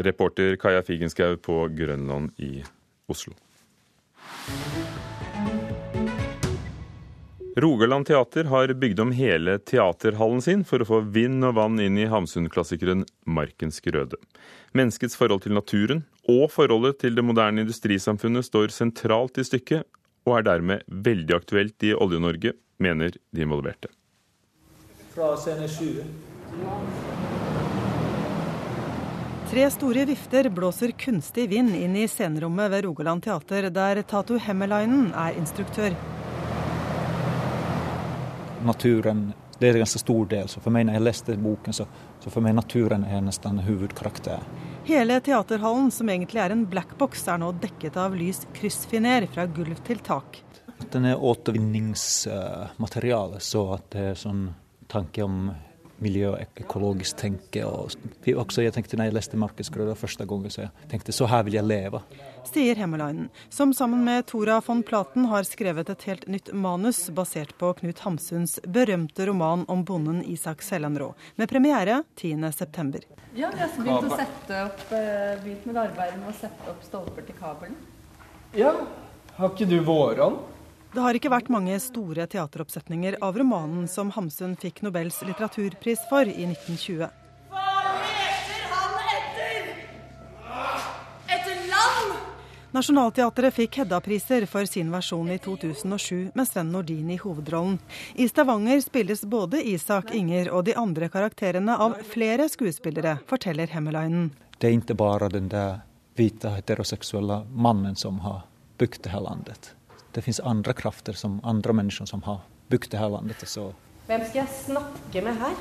Reporter 0.04 0.60
Kaja 0.60 0.84
Figenschou 0.84 1.40
på 1.40 1.62
Grønland 1.80 2.36
i 2.44 2.60
Oslo. 3.08 3.40
Rogaland 7.58 8.06
Teater 8.06 8.44
har 8.44 8.74
bygd 8.74 9.00
om 9.00 9.12
hele 9.12 9.56
teaterhallen 9.58 10.42
sin 10.46 10.60
for 10.62 10.84
å 10.84 10.86
få 10.86 10.98
vind 11.10 11.42
og 11.42 11.56
vann 11.58 11.80
inn 11.82 11.96
i 11.98 12.06
Hamsun-klassikeren 12.06 13.00
'Markens 13.26 13.82
grøde'. 13.82 14.20
Menneskets 14.78 15.18
forhold 15.18 15.42
til 15.42 15.56
naturen 15.58 16.04
og 16.30 16.52
forholdet 16.54 17.00
til 17.02 17.18
det 17.18 17.24
moderne 17.26 17.64
industrisamfunnet 17.66 18.46
står 18.46 18.70
sentralt 18.76 19.42
i 19.42 19.46
stykket, 19.48 19.88
og 20.30 20.38
er 20.38 20.46
dermed 20.46 20.84
veldig 20.86 21.34
aktuelt 21.34 21.82
i 21.82 21.96
Olje-Norge, 21.98 22.54
mener 22.78 23.18
de 23.34 23.42
involverte. 23.42 23.90
Fra 25.16 25.34
scene 25.42 25.66
20. 25.66 26.06
Tre 29.50 29.66
store 29.74 30.06
vifter 30.06 30.52
blåser 30.54 30.94
kunstig 30.94 31.50
vind 31.50 31.74
inn 31.74 31.98
i 31.98 32.06
scenerommet 32.06 32.70
ved 32.70 32.86
Rogaland 32.86 33.26
teater, 33.26 33.72
der 33.74 34.04
Tatu 34.04 34.38
Hemmelainen 34.38 35.10
er 35.16 35.34
instruktør. 35.34 35.98
Naturen 38.66 39.28
det 39.60 39.68
er 39.68 39.74
en 39.74 39.80
ganske 39.82 40.00
stor 40.00 40.26
del. 40.30 40.48
så 40.48 40.60
for 40.62 40.70
meg 40.74 40.86
Når 40.86 40.94
jeg 40.94 41.04
leste 41.04 41.38
boken, 41.42 41.74
så, 41.74 41.86
så 42.22 42.30
for 42.30 42.42
meg 42.46 42.56
naturen 42.56 43.04
er 43.06 43.22
nesten 43.26 43.60
hovedkarakter. 43.66 44.40
Hele 44.88 45.20
teaterhallen, 45.22 45.92
som 45.92 46.10
egentlig 46.10 46.42
er 46.44 46.50
en 46.54 46.66
blackbox, 46.70 47.28
er 47.28 47.38
nå 47.42 47.52
dekket 47.62 47.98
av 47.98 48.16
lys 48.16 48.48
kryssfiner 48.56 49.28
fra 49.34 49.46
gulv 49.50 49.76
til 49.88 50.00
tak. 50.06 50.44
Den 50.94 51.06
er 51.10 51.18
återvinningsmateriale, 51.18 53.40
så 53.42 53.74
at 53.80 53.92
det 53.96 54.04
er 54.12 54.16
sånn 54.22 54.54
tanke 54.88 55.24
om 55.26 55.52
miljø 56.04 56.32
og 56.34 56.62
økologisk 56.62 57.18
tenke. 57.20 57.64
Og 57.66 57.94
også 58.38 58.66
jeg 58.66 58.76
tenkte 58.76 59.00
når 59.00 59.10
jeg 59.10 59.18
leste 59.18 59.40
Markedsgrøda 59.40 59.96
første 59.98 60.28
gangen, 60.30 60.54
så 60.54 60.66
jeg 60.66 60.90
tenkte 60.92 61.16
så 61.16 61.30
her 61.30 61.46
vil 61.48 61.58
jeg 61.58 61.68
leve. 61.68 62.02
Sier 62.48 62.80
Hemmelainen, 62.80 63.28
som 63.52 63.74
sammen 63.76 64.06
med 64.08 64.28
Tora 64.30 64.60
von 64.64 64.84
Platen 64.88 65.28
har 65.32 65.48
skrevet 65.48 65.90
et 65.92 66.06
helt 66.08 66.28
nytt 66.32 66.54
manus 66.56 67.08
basert 67.12 67.52
på 67.60 67.74
Knut 67.82 68.00
Hamsuns 68.06 68.58
berømte 68.64 69.28
roman 69.28 69.66
om 69.68 69.84
bonden 69.88 70.22
Isak 70.24 70.64
Sellanrå, 70.64 71.14
med 71.36 71.52
premiere 71.52 72.04
10.9. 72.20 73.04
Vi 73.34 73.44
har 73.44 73.54
begynt 73.76 74.08
å 74.08 74.16
sette 74.16 74.62
opp, 74.64 74.86
eh, 74.96 75.36
begynt 75.44 75.68
med 75.68 75.82
arbeidet 75.84 76.22
med 76.22 76.32
å 76.32 76.38
sette 76.40 76.72
opp 76.72 76.86
stolper 76.86 77.28
til 77.28 77.36
kabelen. 77.38 77.76
Ja, 78.56 78.72
har 79.38 79.52
ikke 79.52 79.68
du 79.70 79.82
våron? 79.86 80.40
Det 80.94 81.04
har 81.04 81.18
ikke 81.18 81.32
vært 81.32 81.52
mange 81.54 81.76
store 81.84 82.26
teateroppsetninger 82.32 83.20
av 83.22 83.38
romanen 83.38 83.88
som 83.92 84.12
Hamsun 84.16 84.56
fikk 84.60 84.82
Nobels 84.86 85.20
litteraturpris 85.28 86.08
for 86.10 86.26
i 86.26 86.48
1920. 86.48 87.10
Nationaltheatret 92.78 93.56
fikk 93.56 93.78
Hedda-priser 93.80 94.44
for 94.46 94.68
sin 94.70 94.92
versjon 94.94 95.32
i 95.34 95.38
2007 95.42 96.32
med 96.36 96.48
Sven 96.48 96.70
Nordin 96.72 97.10
i 97.10 97.18
hovedrollen. 97.18 97.80
I 98.14 98.28
Stavanger 98.30 98.82
spilles 98.84 99.24
både 99.26 99.64
Isak, 99.64 100.12
Inger 100.14 100.52
og 100.52 100.66
de 100.68 100.76
andre 100.78 101.10
karakterene 101.10 101.78
av 101.78 101.96
flere 102.12 102.50
skuespillere, 102.52 103.18
forteller 103.26 103.72
Hemmelainen. 103.72 104.30
Det 104.60 104.70
er 104.70 104.78
ikke 104.78 105.00
bare 105.00 105.32
den 105.34 105.50
der 105.50 105.80
hvite 106.20 106.54
heteroseksuelle 106.58 107.44
mannen 107.56 107.96
som 107.96 108.20
har 108.26 108.44
bygd 108.78 109.04
dette 109.08 109.26
landet. 109.26 109.77
Det 110.18 110.24
fins 110.26 110.40
andre 110.42 110.74
krafter, 110.74 111.14
som 111.14 111.36
andre 111.46 111.76
mennesker 111.78 112.08
som 112.10 112.24
har 112.26 112.40
bygd 112.74 112.90
dette 112.96 113.10
landet. 113.14 113.44
Så. 113.46 113.68
Hvem 114.08 114.24
skal 114.26 114.40
jeg 114.40 114.56
snakke 114.64 115.22
med 115.22 115.38
her? 115.38 115.60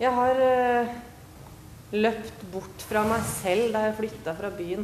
Jeg 0.00 0.10
har 0.16 0.40
uh, 0.42 0.96
løpt 1.94 2.42
bort 2.50 2.82
fra 2.90 3.04
meg 3.06 3.22
selv 3.28 3.70
da 3.76 3.84
jeg 3.84 3.94
flytta 4.00 4.34
fra 4.34 4.50
byen. 4.56 4.82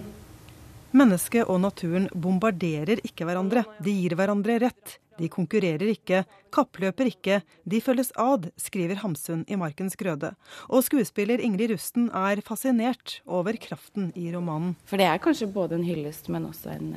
Mennesket 0.95 1.51
og 1.51 1.59
naturen 1.65 2.07
bombarderer 2.15 3.03
ikke 3.03 3.27
hverandre. 3.27 3.67
De 3.83 3.97
gir 3.97 4.15
hverandre 4.15 4.61
rett. 4.63 4.95
De 5.19 5.27
konkurrerer 5.33 5.91
ikke, 5.97 6.23
kappløper 6.55 7.11
ikke, 7.11 7.41
de 7.67 7.83
følges 7.83 8.15
ad, 8.21 8.53
skriver 8.61 9.03
Hamsun 9.03 9.43
i 9.51 9.59
Markens 9.59 9.99
grøde. 9.99 10.37
Og 10.71 10.87
skuespiller 10.87 11.43
Ingrid 11.43 11.75
Rusten 11.75 12.13
er 12.15 12.47
fascinert 12.47 13.23
over 13.27 13.59
kraften 13.59 14.13
i 14.15 14.29
romanen. 14.31 14.77
For 14.87 15.03
det 15.03 15.11
er 15.11 15.23
kanskje 15.25 15.51
både 15.51 15.81
en 15.81 15.89
hyllest, 15.89 16.29
men 16.31 16.47
også 16.53 16.77
en, 16.77 16.93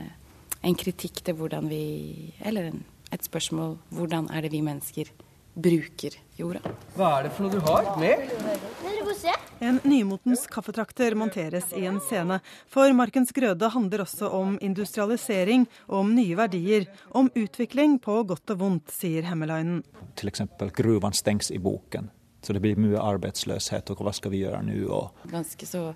en 0.61 0.75
kritikk 0.75 1.23
til 1.23 1.37
hvordan 1.39 1.69
vi 1.71 2.33
Eller 2.45 2.71
en, 2.71 2.85
et 3.11 3.23
spørsmål 3.23 3.77
hvordan 3.95 4.29
er 4.33 4.45
det 4.45 4.51
vi 4.53 4.61
mennesker 4.65 5.11
bruker 5.59 6.15
jorda. 6.37 6.61
Hva 6.95 7.09
er 7.17 7.27
det 7.27 7.31
for 7.35 7.45
noe 7.45 7.57
du 7.57 7.63
har 7.65 7.95
med? 7.99 8.21
En 9.59 9.79
nymotens 9.83 10.45
kaffetrakter 10.47 11.15
monteres 11.19 11.73
i 11.75 11.83
en 11.89 11.97
scene. 11.99 12.37
For 12.71 12.93
Markens 12.95 13.33
grøde 13.35 13.67
handler 13.73 14.05
også 14.05 14.29
om 14.31 14.55
industrialisering, 14.63 15.65
om 15.87 16.13
nye 16.15 16.37
verdier, 16.39 16.87
om 17.11 17.27
utvikling 17.35 17.97
på 17.99 18.21
godt 18.29 18.53
og 18.55 18.61
vondt, 18.61 18.93
sier 18.93 19.27
Hemmelainen. 19.27 19.81
F.eks. 20.15 20.45
gruvene 20.77 21.17
stengs 21.17 21.51
i 21.51 21.59
boken. 21.59 22.07
Så 22.39 22.55
det 22.55 22.63
blir 22.63 22.79
mye 22.79 23.01
arbeidsløshet, 23.03 23.91
og 23.91 24.05
hva 24.05 24.15
skal 24.15 24.31
vi 24.31 24.45
gjøre 24.45 24.61
nå? 24.63 25.01
Ganske 25.27 25.67
så 25.67 25.89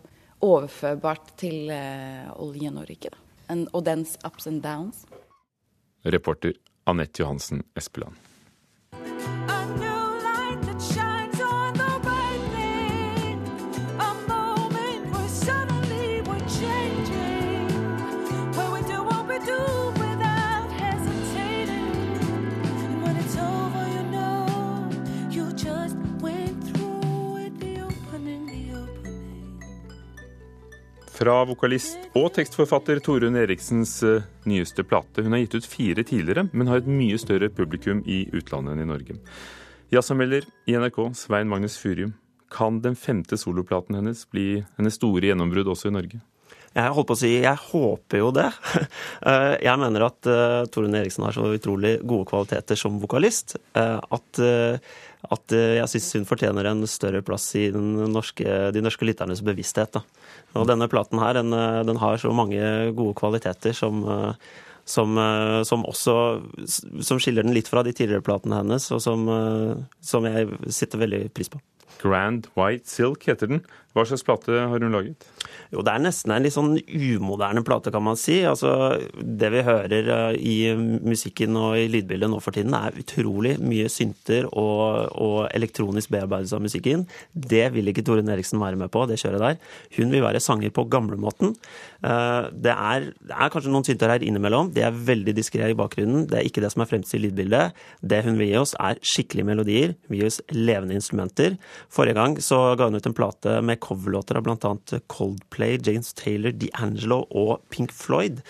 overførbart 0.43 1.38
til 1.39 1.71
uh, 1.71 2.36
Olje-Norge, 3.49 3.69
og 3.73 3.86
dens 3.86 4.17
ups 4.25 4.47
and 4.47 4.62
downs. 4.63 5.06
Reporter 6.06 6.53
Anette 6.86 7.21
Johansen 7.21 7.63
Espeland. 7.75 8.15
Fra 31.23 31.38
vokalist 31.47 32.09
og 32.19 32.33
tekstforfatter 32.36 32.99
Torunn 32.99 33.38
Eriksens 33.39 33.93
eh, 34.03 34.25
nyeste 34.49 34.83
plate. 34.83 35.23
Hun 35.23 35.31
har 35.31 35.39
gitt 35.39 35.53
ut 35.55 35.67
fire 35.71 36.03
tidligere, 36.03 36.49
men 36.51 36.67
har 36.67 36.81
et 36.81 36.89
mye 36.89 37.15
større 37.21 37.47
publikum 37.47 38.01
i 38.03 38.25
utlandet 38.36 38.73
enn 38.73 38.81
i 38.83 38.88
Norge. 38.89 39.15
Jazzanmelder 39.93 40.43
i 40.67 40.75
NRK, 40.75 40.99
Svein 41.15 41.47
Magnus 41.47 41.77
Furium. 41.79 42.12
Kan 42.51 42.81
den 42.83 42.99
femte 42.99 43.39
soloplaten 43.39 43.95
hennes 43.95 44.25
bli 44.36 44.65
hennes 44.75 44.99
store 44.99 45.29
gjennombrudd 45.29 45.71
også 45.71 45.93
i 45.93 45.95
Norge? 45.95 46.19
Jeg 46.73 46.91
holdt 46.97 47.12
på 47.13 47.15
å 47.15 47.21
si, 47.21 47.31
jeg 47.45 47.65
håper 47.69 48.23
jo 48.25 48.33
det. 48.36 48.49
Eh, 49.23 49.53
jeg 49.63 49.79
mener 49.79 50.03
at 50.03 50.27
uh, 50.27 50.65
Torunn 50.67 50.97
Eriksen 50.99 51.23
har 51.23 51.31
så 51.31 51.45
utrolig 51.55 51.93
gode 52.03 52.25
kvaliteter 52.27 52.75
som 52.75 52.97
vokalist 52.99 53.53
at, 53.71 54.41
at 55.31 55.55
jeg 55.55 55.88
syns 55.91 56.09
hun 56.17 56.27
fortjener 56.27 56.67
en 56.67 56.83
større 56.89 57.21
plass 57.25 57.45
i 57.55 57.69
norske, 57.71 58.43
de 58.75 58.83
norske 58.83 59.07
lytternes 59.07 59.43
bevissthet. 59.45 59.95
Da. 59.95 60.03
Og 60.59 60.67
denne 60.67 60.89
platen 60.91 61.21
her, 61.21 61.38
den, 61.39 61.55
den, 61.88 62.01
har 62.01 62.19
så 62.19 62.33
mange 62.36 62.59
gode 62.97 63.15
kvaliteter 63.19 63.75
som 63.77 64.03
som, 64.83 65.15
som, 65.63 65.86
også 65.88 66.13
som 66.67 67.19
skiller 67.23 67.45
den 67.45 67.53
litt 67.55 67.69
fra 67.71 67.86
de 67.88 67.93
tidligere 67.95 68.25
platene 68.27 68.57
hennes, 68.57 68.89
og 68.91 68.99
som, 68.99 69.21
som 70.03 70.27
jeg 70.27 70.57
sitter 70.75 70.99
veldig 71.05 71.21
pris 71.31 71.47
på. 71.47 71.62
Grand 72.01 72.49
White 72.59 72.91
Silk 72.91 73.23
heter 73.29 73.47
den. 73.47 73.63
Hva 73.93 74.06
slags 74.10 74.25
plate 74.25 74.58
har 74.58 74.82
hun 74.82 74.93
laget? 74.93 75.27
Jo, 75.73 75.82
Det 75.86 75.93
er 75.93 76.01
nesten 76.01 76.34
en 76.34 76.43
litt 76.45 76.56
sånn 76.56 76.75
umoderne 76.82 77.63
plate, 77.65 77.91
kan 77.93 78.03
man 78.03 78.17
si. 78.17 78.41
Altså, 78.41 78.99
Det 79.17 79.49
vi 79.53 79.63
hører 79.65 80.10
eh, 80.17 80.38
i 80.38 80.58
musikken 80.75 81.56
og 81.58 81.77
i 81.77 81.88
lydbildet 81.88 82.29
nå 82.29 82.41
for 82.41 82.53
tiden, 82.53 82.73
er 82.73 82.97
utrolig 82.99 83.58
mye 83.62 83.89
synter 83.89 84.49
og, 84.49 85.13
og 85.13 85.39
elektronisk 85.53 86.10
bearbeidelse 86.13 86.58
av 86.58 86.65
musikken. 86.65 87.08
Det 87.34 87.71
vil 87.73 87.89
ikke 87.91 88.06
Torunn 88.06 88.29
Eriksen 88.29 88.62
være 88.62 88.79
med 88.82 88.91
på, 88.93 89.06
det 89.08 89.19
kjøret 89.21 89.43
der. 89.43 89.60
Hun 89.97 90.13
vil 90.13 90.25
være 90.25 90.41
sanger 90.43 90.73
på 90.73 90.88
gamlemåten. 90.89 91.56
Eh, 92.03 92.49
det 92.53 92.73
det 92.73 93.36
er 93.36 93.51
kanskje 93.51 93.71
noen 93.71 93.86
synter 93.86 94.12
her 94.12 94.23
innimellom. 94.25 94.71
Det 94.73 94.84
er 94.86 94.95
veldig 94.95 95.34
diskré 95.38 95.69
i 95.71 95.77
bakgrunnen. 95.77 96.25
Det 96.29 96.39
er 96.39 96.47
ikke 96.47 96.63
det 96.63 96.71
som 96.73 96.84
er 96.84 96.89
fremst 96.89 97.13
i 97.15 97.21
lydbildet. 97.21 97.77
Det 98.01 98.23
hun 98.25 98.38
vil 98.39 98.49
gi 98.51 98.60
oss, 98.60 98.75
er 98.79 98.99
skikkelige 99.03 99.47
melodier. 99.47 99.95
Hun 100.08 100.15
vil 100.15 100.23
gi 100.23 100.29
oss 100.32 100.41
levende 100.53 100.97
instrumenter. 100.97 101.58
Forrige 101.93 102.17
gang 102.19 102.38
så 102.43 102.62
ga 102.79 102.89
hun 102.89 102.99
ut 102.99 103.10
en 103.10 103.17
plate 103.17 103.58
med 103.65 103.82
coverlåter 103.83 104.39
av 104.39 104.47
bl.a. 104.47 104.73
Coldplay, 105.11 105.79
James 105.83 106.13
Taylor, 106.17 106.55
D'Angelo 106.55 107.23
og 107.29 107.65
Pink 107.73 107.93
Floyd. 107.95 108.41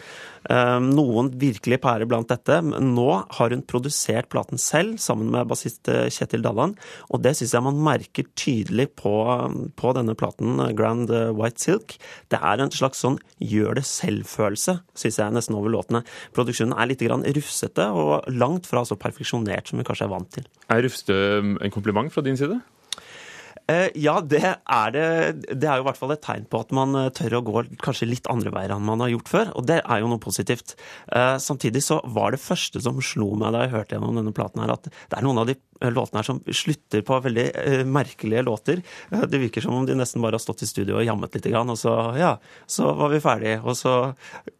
Ehm, 0.51 0.89
noen 0.95 1.29
virkelig 1.39 1.79
pærer 1.83 2.07
blant 2.09 2.29
dette. 2.31 2.59
Men 2.65 2.91
nå 2.97 3.07
har 3.37 3.53
hun 3.53 3.63
produsert 3.69 4.29
platen 4.33 4.61
selv, 4.61 4.99
sammen 5.01 5.31
med 5.33 5.49
bassist 5.49 5.89
eh, 5.91 6.09
Kjetil 6.13 6.43
Dalland. 6.45 6.77
Og 7.09 7.23
det 7.23 7.35
syns 7.39 7.55
jeg 7.55 7.65
man 7.65 7.81
merker 7.83 8.27
tydelig 8.39 8.89
på, 8.99 9.13
på, 9.79 9.93
denne 9.97 10.17
platen, 10.19 10.57
eh, 10.63 10.73
Grand 10.77 11.11
eh, 11.13 11.31
White 11.35 11.63
Silk. 11.63 11.97
Det 12.33 12.41
er 12.41 12.63
en 12.63 12.73
slags 12.73 13.03
sånn 13.03 13.19
gjør 13.43 13.79
det 13.79 13.85
selv-følelse, 13.87 14.79
syns 14.99 15.19
jeg 15.21 15.35
nesten 15.35 15.57
over 15.59 15.73
låtene. 15.73 16.03
Produksjonen 16.35 16.75
er 16.77 16.91
litt 16.91 17.03
rufsete, 17.03 17.89
og 17.93 18.29
langt 18.31 18.67
fra 18.69 18.83
så 18.87 18.97
perfeksjonert 18.99 19.69
som 19.69 19.79
vi 19.79 19.87
kanskje 19.87 20.07
er 20.07 20.13
vant 20.13 20.31
til. 20.33 20.47
Er 20.71 20.83
rufsete 20.85 21.17
en 21.41 21.73
kompliment 21.73 22.11
fra 22.13 22.23
din 22.25 22.39
side? 22.39 22.59
Eh, 23.71 23.89
ja, 23.95 24.17
det 24.19 24.43
er 24.43 24.91
det. 24.91 25.03
Det 25.55 25.67
er 25.69 25.79
jo 25.79 25.85
i 25.85 25.87
hvert 25.87 25.99
fall 25.99 26.11
et 26.15 26.23
tegn 26.23 26.47
på 26.51 26.59
at 26.65 26.73
man 26.75 26.97
eh, 26.99 27.11
tør 27.15 27.37
å 27.39 27.43
gå 27.47 27.61
kanskje 27.83 28.09
litt 28.09 28.27
andre 28.31 28.51
veier 28.51 28.73
enn 28.75 28.83
man 28.83 29.03
har 29.03 29.13
gjort 29.13 29.31
før, 29.31 29.51
og 29.55 29.67
det 29.69 29.79
er 29.79 30.01
jo 30.03 30.09
noe 30.11 30.23
positivt. 30.23 30.75
Eh, 31.15 31.37
samtidig 31.39 31.83
så 31.85 32.01
var 32.11 32.35
det 32.35 32.43
første 32.43 32.81
som 32.83 32.99
slo 33.03 33.31
meg 33.39 33.55
da 33.55 33.63
jeg 33.63 33.73
hørte 33.77 33.95
gjennom 33.95 34.19
denne 34.19 34.35
platen 34.35 34.63
her, 34.63 34.75
at 34.75 34.89
det 34.91 35.15
er 35.15 35.23
noen 35.23 35.39
av 35.43 35.47
de 35.47 35.55
låtene 35.83 36.21
her 36.21 36.27
som 36.27 36.39
slutter 36.47 37.01
på 37.03 37.17
veldig 37.25 37.45
merkelige 37.91 38.43
låter. 38.45 38.79
Det 39.11 39.39
virker 39.41 39.63
som 39.63 39.75
om 39.75 39.87
de 39.87 39.97
nesten 39.99 40.21
bare 40.23 40.37
har 40.37 40.43
stått 40.43 40.63
i 40.63 40.69
studio 40.69 40.95
og 40.99 41.03
jammet 41.03 41.33
litt, 41.35 41.49
og 41.51 41.73
så 41.79 41.95
ja, 42.15 42.29
så 42.71 42.93
var 42.95 43.11
vi 43.11 43.19
ferdige, 43.23 43.57
og 43.59 43.75
så 43.75 43.95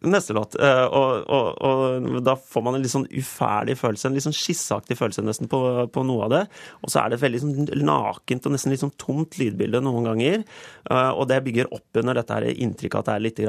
neste 0.04 0.36
låt. 0.36 0.58
Og, 0.60 1.24
og, 1.24 1.62
og 1.64 2.18
da 2.26 2.34
får 2.36 2.66
man 2.66 2.76
en 2.76 2.84
litt 2.84 2.92
sånn 2.92 3.08
uferdig 3.08 3.78
følelse, 3.80 4.10
en 4.10 4.18
litt 4.18 4.26
sånn 4.26 4.36
skisseaktig 4.36 4.98
følelse 5.00 5.24
nesten 5.24 5.48
på, 5.48 5.62
på, 5.94 6.04
noe 6.04 6.28
av 6.28 6.34
det. 6.34 6.42
Og 6.84 6.92
så 6.92 7.00
er 7.06 7.14
det 7.14 7.22
veldig 7.24 7.40
sånn 7.40 7.72
nakent 7.86 8.50
og 8.50 8.56
nesten 8.58 8.74
litt 8.74 8.84
sånn 8.84 8.92
tomt 9.00 9.38
lydbilde 9.40 9.80
noen 9.84 10.08
ganger. 10.08 10.44
Eh, 10.90 11.10
og 11.10 11.28
det 11.30 11.42
bygger 11.46 11.72
opp 11.74 12.00
under 12.02 12.20
dette 12.20 12.40
inntrykket 12.52 13.00
at 13.00 13.10
det 13.10 13.16
er 13.16 13.26
litt 13.26 13.42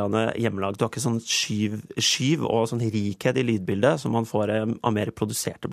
hjemmelagd. 0.45 0.79
Du 0.79 0.85
har 0.85 0.93
ikke 0.93 1.05
sånn 1.05 1.21
skyv, 1.21 1.79
skyv 1.97 2.45
og 2.47 2.67
sånn 2.71 2.83
rikhet 2.83 3.39
i 3.41 3.47
lydbildet 3.47 4.03
som 4.03 4.15
man 4.15 4.29
får 4.29 4.53
eh, 4.55 4.67
av 4.81 4.95
mer 4.95 5.13
produserte 5.15 5.71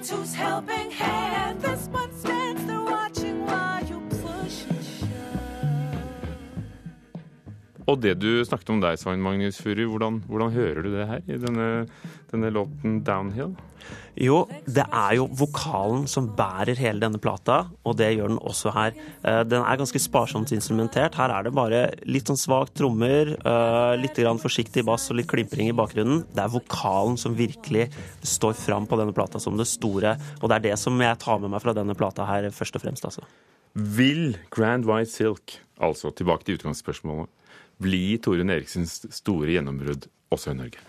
needs 0.00 0.10
who's 0.10 0.34
helping 0.34 0.90
hand. 0.90 1.60
This 1.60 1.88
one 1.88 2.12
stands 2.14 2.69
Og 7.90 7.98
det 7.98 8.20
du 8.22 8.44
snakket 8.46 8.70
om 8.70 8.80
deg, 8.82 8.98
Svein 9.00 9.22
Magnus 9.24 9.58
Furu, 9.58 9.82
hvordan, 9.90 10.20
hvordan 10.30 10.52
hører 10.54 10.84
du 10.84 10.92
det 10.94 11.08
her 11.08 11.24
i 11.26 11.38
denne, 11.42 11.66
denne 12.30 12.50
låten 12.54 13.00
'Downhill'? 13.02 13.56
Jo, 14.20 14.44
det 14.68 14.84
er 14.84 15.14
jo 15.16 15.24
vokalen 15.40 16.04
som 16.10 16.28
bærer 16.36 16.78
hele 16.78 17.00
denne 17.02 17.18
plata, 17.22 17.62
og 17.86 17.96
det 17.98 18.10
gjør 18.12 18.34
den 18.34 18.38
også 18.38 18.72
her. 18.74 18.92
Eh, 19.24 19.42
Den 19.48 19.64
er 19.64 19.80
ganske 19.80 19.98
sparsomt 20.02 20.52
instrumentert. 20.52 21.16
Her 21.16 21.32
er 21.32 21.46
det 21.46 21.54
bare 21.56 21.80
litt 22.04 22.28
sånn 22.28 22.38
svakt 22.38 22.76
trommer, 22.78 23.32
eh, 23.34 23.96
litt 23.96 24.14
grann 24.14 24.38
forsiktig 24.38 24.84
bass 24.84 25.10
og 25.10 25.16
litt 25.16 25.30
klimpring 25.30 25.70
i 25.70 25.76
bakgrunnen. 25.76 26.26
Det 26.30 26.44
er 26.44 26.52
vokalen 26.52 27.16
som 27.18 27.34
virkelig 27.34 27.90
står 28.22 28.54
fram 28.54 28.86
på 28.86 28.98
denne 29.00 29.16
plata 29.16 29.40
som 29.40 29.56
det 29.56 29.66
store, 29.66 30.18
og 30.42 30.48
det 30.48 30.56
er 30.58 30.70
det 30.70 30.78
som 30.78 31.00
jeg 31.00 31.18
tar 31.18 31.40
med 31.40 31.50
meg 31.50 31.62
fra 31.62 31.74
denne 31.74 31.96
plata 31.96 32.26
her, 32.26 32.50
først 32.50 32.76
og 32.76 32.82
fremst, 32.82 33.04
altså. 33.04 33.24
Vil 33.74 34.36
Grand 34.50 34.84
White 34.84 35.10
Silk, 35.10 35.58
altså 35.80 36.14
tilbake 36.14 36.44
til 36.44 36.58
utgangsspørsmålet, 36.58 37.28
bli 37.82 38.18
Torunn 38.22 38.52
Eriksens 38.52 39.00
store 39.14 39.56
gjennombrudd 39.56 40.08
også 40.34 40.54
i 40.54 40.58
Norge? 40.58 40.82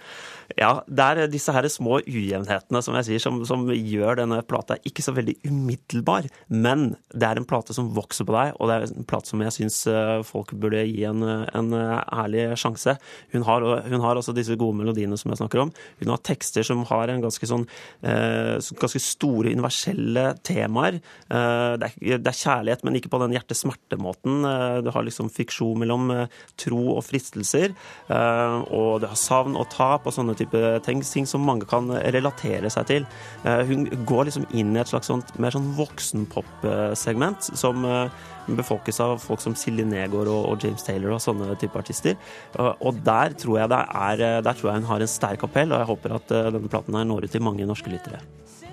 Ja, 0.59 0.71
det 0.87 1.05
er 1.05 1.31
disse 1.31 1.53
her 1.55 1.67
små 1.71 1.99
ujevnhetene 2.01 2.81
som 2.83 2.97
jeg 2.99 3.07
sier, 3.07 3.23
som, 3.23 3.39
som 3.47 3.67
gjør 3.71 4.21
denne 4.21 4.41
plata 4.47 4.77
ikke 4.87 5.03
så 5.05 5.13
veldig 5.15 5.37
umiddelbar. 5.47 6.27
Men 6.49 6.95
det 7.13 7.27
er 7.27 7.39
en 7.39 7.47
plate 7.47 7.75
som 7.75 7.91
vokser 7.95 8.27
på 8.27 8.35
deg, 8.35 8.55
og 8.57 8.69
det 8.69 8.77
er 8.77 8.87
en 8.89 9.07
plate 9.07 9.31
som 9.31 9.43
jeg 9.45 9.55
syns 9.55 9.81
eh, 9.91 10.17
folk 10.27 10.53
burde 10.61 10.83
gi 10.87 11.05
en, 11.07 11.23
en 11.23 11.71
eh, 11.77 11.97
ærlig 12.23 12.47
sjanse. 12.59 12.97
Hun 13.35 13.45
har, 13.47 13.65
hun 13.87 14.03
har 14.03 14.19
også 14.19 14.35
disse 14.35 14.57
gode 14.59 14.79
melodiene 14.81 15.19
som 15.19 15.31
jeg 15.31 15.41
snakker 15.41 15.65
om. 15.65 15.73
Hun 16.01 16.13
har 16.13 16.23
tekster 16.27 16.65
som 16.67 16.83
har 16.89 17.11
en 17.11 17.23
ganske 17.23 17.49
sånn 17.49 17.67
eh, 18.01 18.57
ganske 18.81 19.01
store 19.03 19.53
universelle 19.53 20.25
temaer. 20.47 20.99
Eh, 21.31 21.73
det, 21.81 21.91
er, 21.91 22.21
det 22.21 22.31
er 22.31 22.39
kjærlighet, 22.39 22.85
men 22.85 22.99
ikke 22.99 23.11
på 23.13 23.21
den 23.23 23.35
hjerte-smerte-måten. 23.35 24.41
Eh, 24.47 24.77
du 24.85 24.91
har 24.93 25.07
liksom 25.07 25.31
fiksjon 25.33 25.79
mellom 25.81 26.09
eh, 26.15 26.41
tro 26.59 26.81
og 26.97 27.03
fristelser. 27.07 27.75
Og 28.11 29.01
du 29.01 29.07
har 29.07 29.19
savn 29.19 29.55
og 29.59 29.69
tap 29.71 30.07
og 30.07 30.13
sånne 30.15 30.35
type 30.41 30.61
ting, 30.85 31.01
ting 31.05 31.29
som 31.29 31.45
mange 31.45 31.67
kan 31.69 31.87
relatere 32.15 32.69
seg 32.73 32.89
til. 32.89 33.07
Eh, 33.45 33.63
Hun 33.69 33.85
går 34.09 34.27
liksom 34.29 34.47
inn 34.51 34.75
i 34.75 34.81
et 34.81 34.91
slags 34.91 35.09
sånt, 35.11 35.31
mer 35.41 35.53
sånn 35.55 35.71
voksenpop-segment, 35.77 37.51
som 37.57 37.85
eh, 37.85 38.09
befolkes 38.57 38.99
av 39.03 39.17
folk 39.23 39.41
som 39.43 39.55
Silje 39.55 39.85
Negård 39.87 40.27
og, 40.31 40.49
og 40.51 40.65
James 40.65 40.83
Taylor 40.87 41.15
og 41.15 41.23
sånne 41.23 41.55
type 41.61 41.77
artister. 41.79 42.17
Eh, 42.57 42.73
Og 42.81 43.01
der 43.05 43.37
tror, 43.37 43.61
jeg 43.61 43.71
er, 43.71 44.41
der 44.41 44.53
tror 44.53 44.71
jeg 44.71 44.81
hun 44.81 44.91
har 44.91 45.05
en 45.05 45.15
sterk 45.15 45.47
appell, 45.47 45.71
og 45.71 45.83
jeg 45.83 45.91
håper 45.93 46.17
at 46.19 46.35
denne 46.51 46.67
platen 46.71 46.97
her 46.97 47.07
når 47.07 47.29
ut 47.29 47.35
til 47.37 47.45
mange 47.45 47.67
norske 47.69 47.93
lyttere. 47.93 48.21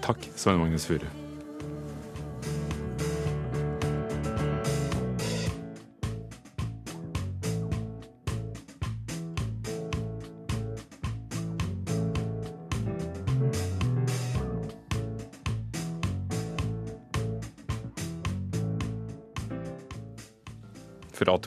Takk, 0.05 0.31
Svein 0.37 0.61
Magnus 0.61 0.87
Furu. 0.89 1.28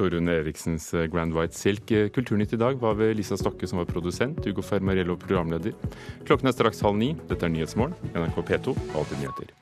Torunn 0.01 0.31
Eriksens 0.33 0.89
Grand 1.13 1.35
White 1.37 1.53
Silk. 1.53 1.85
Kulturnytt 2.15 2.53
i 2.53 2.57
dag 2.57 2.81
var 2.81 2.97
ved 2.97 3.13
Lisa 3.19 3.37
Stokke 3.37 3.69
som 3.69 3.83
var 3.83 3.89
produsent, 3.89 4.41
Ugo 4.49 4.65
Fermarello 4.65 5.17
programleder. 5.21 5.77
Klokken 6.25 6.49
er 6.49 6.57
straks 6.57 6.81
halv 6.81 6.97
ni. 6.97 7.13
Dette 7.29 7.45
er 7.45 7.53
Nyhetsmorgen, 7.53 8.13
NRK 8.15 8.41
P2, 8.49 8.77
Alltid 8.97 9.21
nyheter. 9.21 9.57